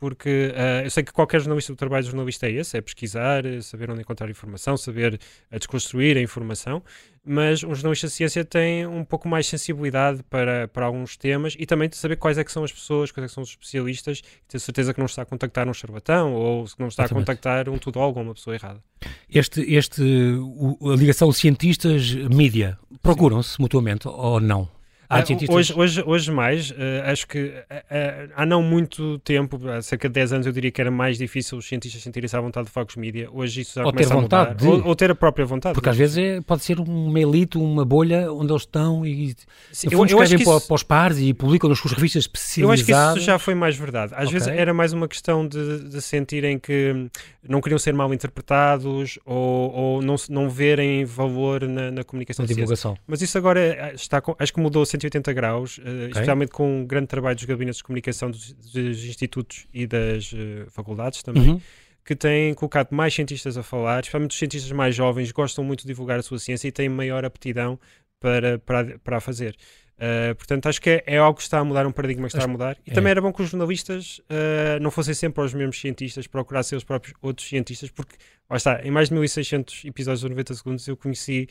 [0.00, 3.44] porque uh, eu sei que qualquer jornalista, o trabalho do jornalista é esse, é pesquisar,
[3.44, 6.82] eh, saber onde encontrar informação, saber a desconstruir a informação,
[7.22, 11.66] mas um jornalista de ciência tem um pouco mais sensibilidade para, para alguns temas e
[11.66, 14.20] também de saber quais é que são as pessoas, quais é que são os especialistas,
[14.20, 17.12] e ter certeza que não está a contactar um charlatão ou que não está Exatamente.
[17.12, 18.82] a contactar um tudólogo ou uma pessoa errada.
[19.28, 24.79] Este, este, o, a ligação cientistas-mídia, procuram-se mutuamente ou não?
[25.12, 26.74] Ah, hoje, hoje, hoje mais, uh,
[27.06, 30.80] acho que uh, há não muito tempo, há cerca de 10 anos, eu diria que
[30.80, 33.28] era mais difícil os cientistas sentirem-se à vontade de falar com os mídia.
[33.32, 34.54] Hoje isso já ou começa ter vontade a mudar.
[34.54, 34.68] De...
[34.68, 35.74] Ou, ou, ter a própria vontade.
[35.74, 39.34] Porque às vezes é, pode ser uma elite, uma bolha onde eles estão e
[39.72, 40.66] Sim, eu, eu escrevem para, isso...
[40.68, 42.88] para, os pares e publicam nas suas revistas especializadas.
[42.88, 44.12] Eu acho que isso já foi mais verdade.
[44.14, 44.32] Às okay.
[44.32, 47.10] vezes era mais uma questão de, de sentirem que
[47.48, 52.44] não queriam ser mal interpretados ou, ou não, não verem valor na, na comunicação.
[52.44, 52.96] Na divulgação.
[53.08, 56.06] Mas isso agora está, acho que mudou 180 graus, uh, okay.
[56.08, 60.70] especialmente com um grande trabalho dos gabinetes de comunicação dos, dos institutos e das uh,
[60.70, 61.50] faculdades também.
[61.50, 61.60] Uhum
[62.02, 65.88] que têm colocado mais cientistas a falar, especialmente os cientistas mais jovens, gostam muito de
[65.88, 67.78] divulgar a sua ciência e têm maior aptidão
[68.18, 69.54] para, para, para a fazer.
[70.00, 72.44] Uh, portanto, acho que é, é, algo que está a mudar, um paradigma que está
[72.44, 72.76] a mudar.
[72.86, 72.94] E é.
[72.94, 76.84] também era bom que os jornalistas uh, não fossem sempre os mesmos cientistas, procurassem os
[76.84, 78.16] próprios outros cientistas, porque,
[78.48, 81.48] lá está, em mais de 1600 episódios de 90 segundos eu conheci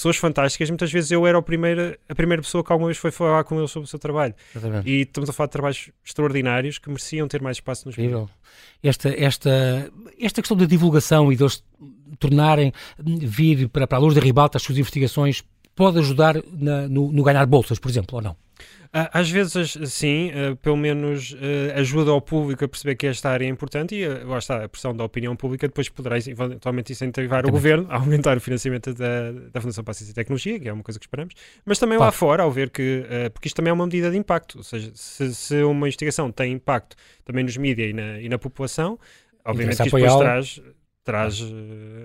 [0.00, 0.70] pessoas fantásticas.
[0.70, 3.58] Muitas vezes eu era o primeiro, a primeira pessoa que alguma vez foi falar com
[3.58, 4.34] eles sobre o seu trabalho.
[4.56, 4.88] Exatamente.
[4.88, 8.28] E estamos a falar de trabalhos extraordinários que mereciam ter mais espaço nos vídeos.
[8.82, 11.62] Esta, esta, esta questão da divulgação e de eles
[12.18, 15.44] tornarem, vir para, para a luz da ribalta as suas investigações
[15.80, 18.36] pode ajudar na, no, no ganhar bolsas, por exemplo, ou não?
[18.92, 21.36] Ah, às vezes, sim, uh, pelo menos uh,
[21.76, 24.94] ajuda ao público a perceber que esta área é importante e lá está a pressão
[24.94, 25.66] da opinião pública.
[25.66, 27.48] Depois poderá eventualmente incentivar também.
[27.48, 30.68] o governo a aumentar o financiamento da, da Fundação para a Ciência e Tecnologia, que
[30.68, 31.32] é uma coisa que esperamos,
[31.64, 32.12] mas também claro.
[32.12, 34.90] lá fora, ao ver que, porque isto também é uma medida de impacto, ou seja,
[34.94, 38.98] se, se uma investigação tem impacto também nos mídias e na, e na população,
[39.46, 40.60] obviamente que isto depois traz
[41.04, 41.46] traz uh,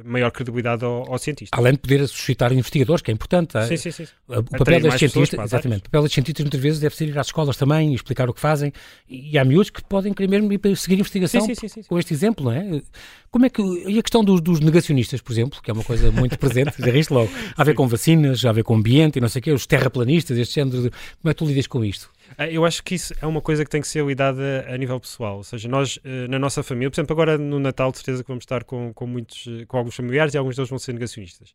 [0.06, 1.56] maior credibilidade ao, ao, cientista.
[1.58, 3.54] Além de poder suscitar investigadores, que é importante.
[3.68, 4.08] Sim, sim, sim.
[4.28, 7.28] O papel das cientistas, exatamente, o papel dos cientistas muitas vezes deve ser ir às
[7.28, 8.72] escolas também e explicar o que fazem.
[9.08, 12.14] E há miúdos que podem querer mesmo ir seguir investigação sim, sim, sim, com este
[12.14, 12.82] exemplo, não é?
[13.30, 13.62] Como é que.
[13.62, 16.90] E a questão dos, dos negacionistas, por exemplo, que é uma coisa muito presente, já
[16.98, 17.30] isto logo.
[17.58, 19.52] Há a ver com vacinas, há a ver com ambiente e não sei o quê,
[19.52, 20.90] os terraplanistas, este género de.
[20.90, 22.10] Como é que tu lidas com isto?
[22.38, 25.00] Ah, eu acho que isso é uma coisa que tem que ser lidada a nível
[25.00, 25.38] pessoal.
[25.38, 28.28] Ou seja, nós, eh, na nossa família, por exemplo, agora no Natal, de certeza que
[28.28, 31.54] vamos estar com, com, muitos, eh, com alguns familiares e alguns deles vão ser negacionistas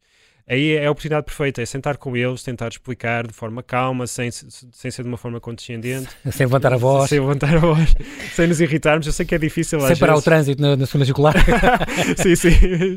[0.51, 4.30] aí é a oportunidade perfeita, é sentar com eles, tentar explicar de forma calma, sem,
[4.30, 6.09] sem ser de uma forma condescendente.
[6.32, 7.09] Sem levantar a voz.
[7.09, 7.94] Sem levantar a voz,
[8.34, 9.07] sem nos irritarmos.
[9.07, 10.22] Eu sei que é difícil Sem parar vezes.
[10.22, 11.34] o trânsito na, na zona circular.
[12.16, 12.48] sim, sim,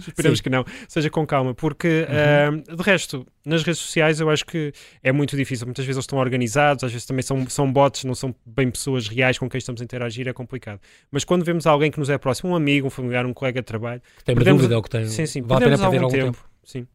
[0.08, 0.44] esperemos sim.
[0.44, 0.66] que não.
[0.88, 2.60] Seja com calma, porque uhum.
[2.60, 4.72] uh, de resto, nas redes sociais eu acho que
[5.04, 5.66] é muito difícil.
[5.66, 9.08] Muitas vezes eles estão organizados, às vezes também são, são bots, não são bem pessoas
[9.08, 10.80] reais com quem estamos a interagir, é complicado.
[11.12, 13.66] Mas quando vemos alguém que nos é próximo, um amigo, um familiar, um colega de
[13.66, 15.06] trabalho, que tem uma dúvida ou que tem.
[15.08, 16.26] Sim, sim, vale a pena perder algum tempo.
[16.26, 16.50] tempo.
[16.64, 16.88] Sim.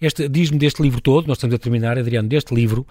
[0.00, 2.86] Este, diz-me deste livro todo, nós estamos a terminar, Adriano, deste livro,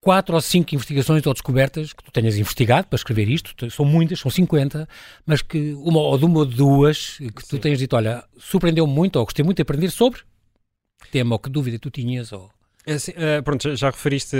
[0.00, 4.18] quatro ou cinco investigações ou descobertas que tu tenhas investigado para escrever isto, são muitas,
[4.18, 4.88] são 50,
[5.26, 9.16] mas que uma ou de uma ou duas que tu tenhas dito, olha, surpreendeu-me muito
[9.16, 10.20] ou gostei muito de aprender sobre
[11.10, 12.50] tema ou que dúvida tu tinhas ou...
[12.86, 14.36] É assim, uh, pronto, já, referiste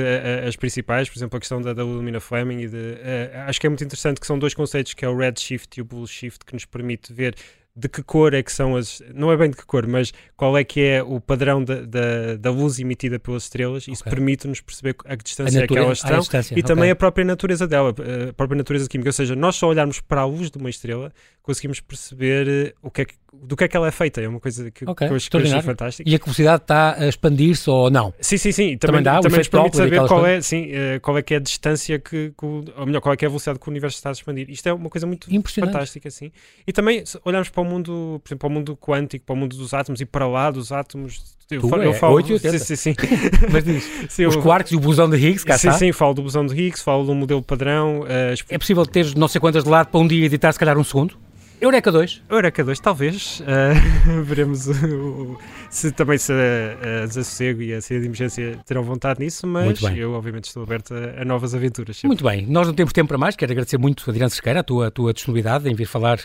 [0.47, 3.67] as principais, por exemplo, a questão da, da Lumina Fleming e de, uh, acho que
[3.67, 6.55] é muito interessante que são dois conceitos que é o Redshift e o Bullshift que
[6.55, 7.35] nos permite ver
[7.75, 9.03] de que cor é que são as.
[9.15, 12.37] Não é bem de que cor, mas qual é que é o padrão da, da,
[12.39, 13.87] da luz emitida pelas estrelas.
[13.87, 14.13] Isso okay.
[14.13, 16.63] permite-nos perceber a que distância a é que elas estão distância, e okay.
[16.63, 17.95] também a própria natureza dela,
[18.29, 19.09] a própria natureza química.
[19.09, 21.13] Ou seja, nós só olharmos para a luz de uma estrela
[21.43, 24.21] conseguimos perceber eh, o que é que, do que é que ela é feita.
[24.21, 25.07] É uma coisa que, okay.
[25.07, 26.09] que eu acho, que acho fantástica.
[26.09, 28.13] E a velocidade está a expandir-se ou não?
[28.21, 28.77] Sim, sim, sim.
[28.77, 31.37] Também, também dá, também nos permite saber qual é, sim, uh, qual é que é
[31.37, 33.97] a distância que, que, ou melhor, qual é que é a velocidade que o universo
[33.97, 34.51] está a expandir.
[34.51, 36.33] Isto é uma coisa muito fantástica, sim.
[36.67, 39.57] E também olhamos para o mundo, por exemplo, para o mundo quântico, para o mundo
[39.57, 41.39] dos átomos e para lá dos átomos.
[41.51, 42.95] Eu, falo, eu é, falo 8 sim, sim, sim.
[43.51, 45.79] Mas diz, sim, os eu, quarks e o bosão de Higgs, cá Sim, está?
[45.81, 48.03] sim, falo do bosão de Higgs, falo do modelo padrão.
[48.03, 50.79] Uh, é possível ter não sei quantas de lado para um dia editar se calhar
[50.79, 51.19] um segundo?
[51.61, 52.23] Eureka 2.
[52.31, 53.41] Eureka 2, talvez.
[53.41, 55.39] Uh, veremos uh,
[55.69, 59.79] se também se a, a Desassossego e a saída de emergência terão vontade nisso, mas
[59.95, 61.99] eu obviamente estou aberto a, a novas aventuras.
[61.99, 62.09] Sempre.
[62.09, 63.37] Muito bem, nós não temos tempo para mais.
[63.37, 66.19] Quero agradecer muito, Adriano Sequeira, a tua, a tua disponibilidade em vir falar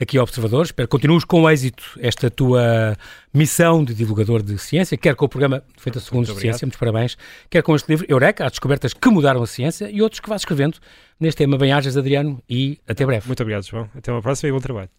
[0.00, 0.64] aqui ao Observador.
[0.64, 2.96] Espero que continues com êxito esta tua
[3.32, 7.16] missão de divulgador de ciência, quer com o programa Feita Segundos de Ciência, muitos parabéns,
[7.50, 10.42] quer com este livro Eureka, as descobertas que mudaram a ciência e outros que vais
[10.42, 10.78] escrevendo
[11.20, 11.58] neste tema.
[11.58, 13.26] Bem-ajas, Adriano, e até breve.
[13.26, 13.88] Muito obrigado, João.
[13.96, 14.90] Até uma próxima e bom trabalho.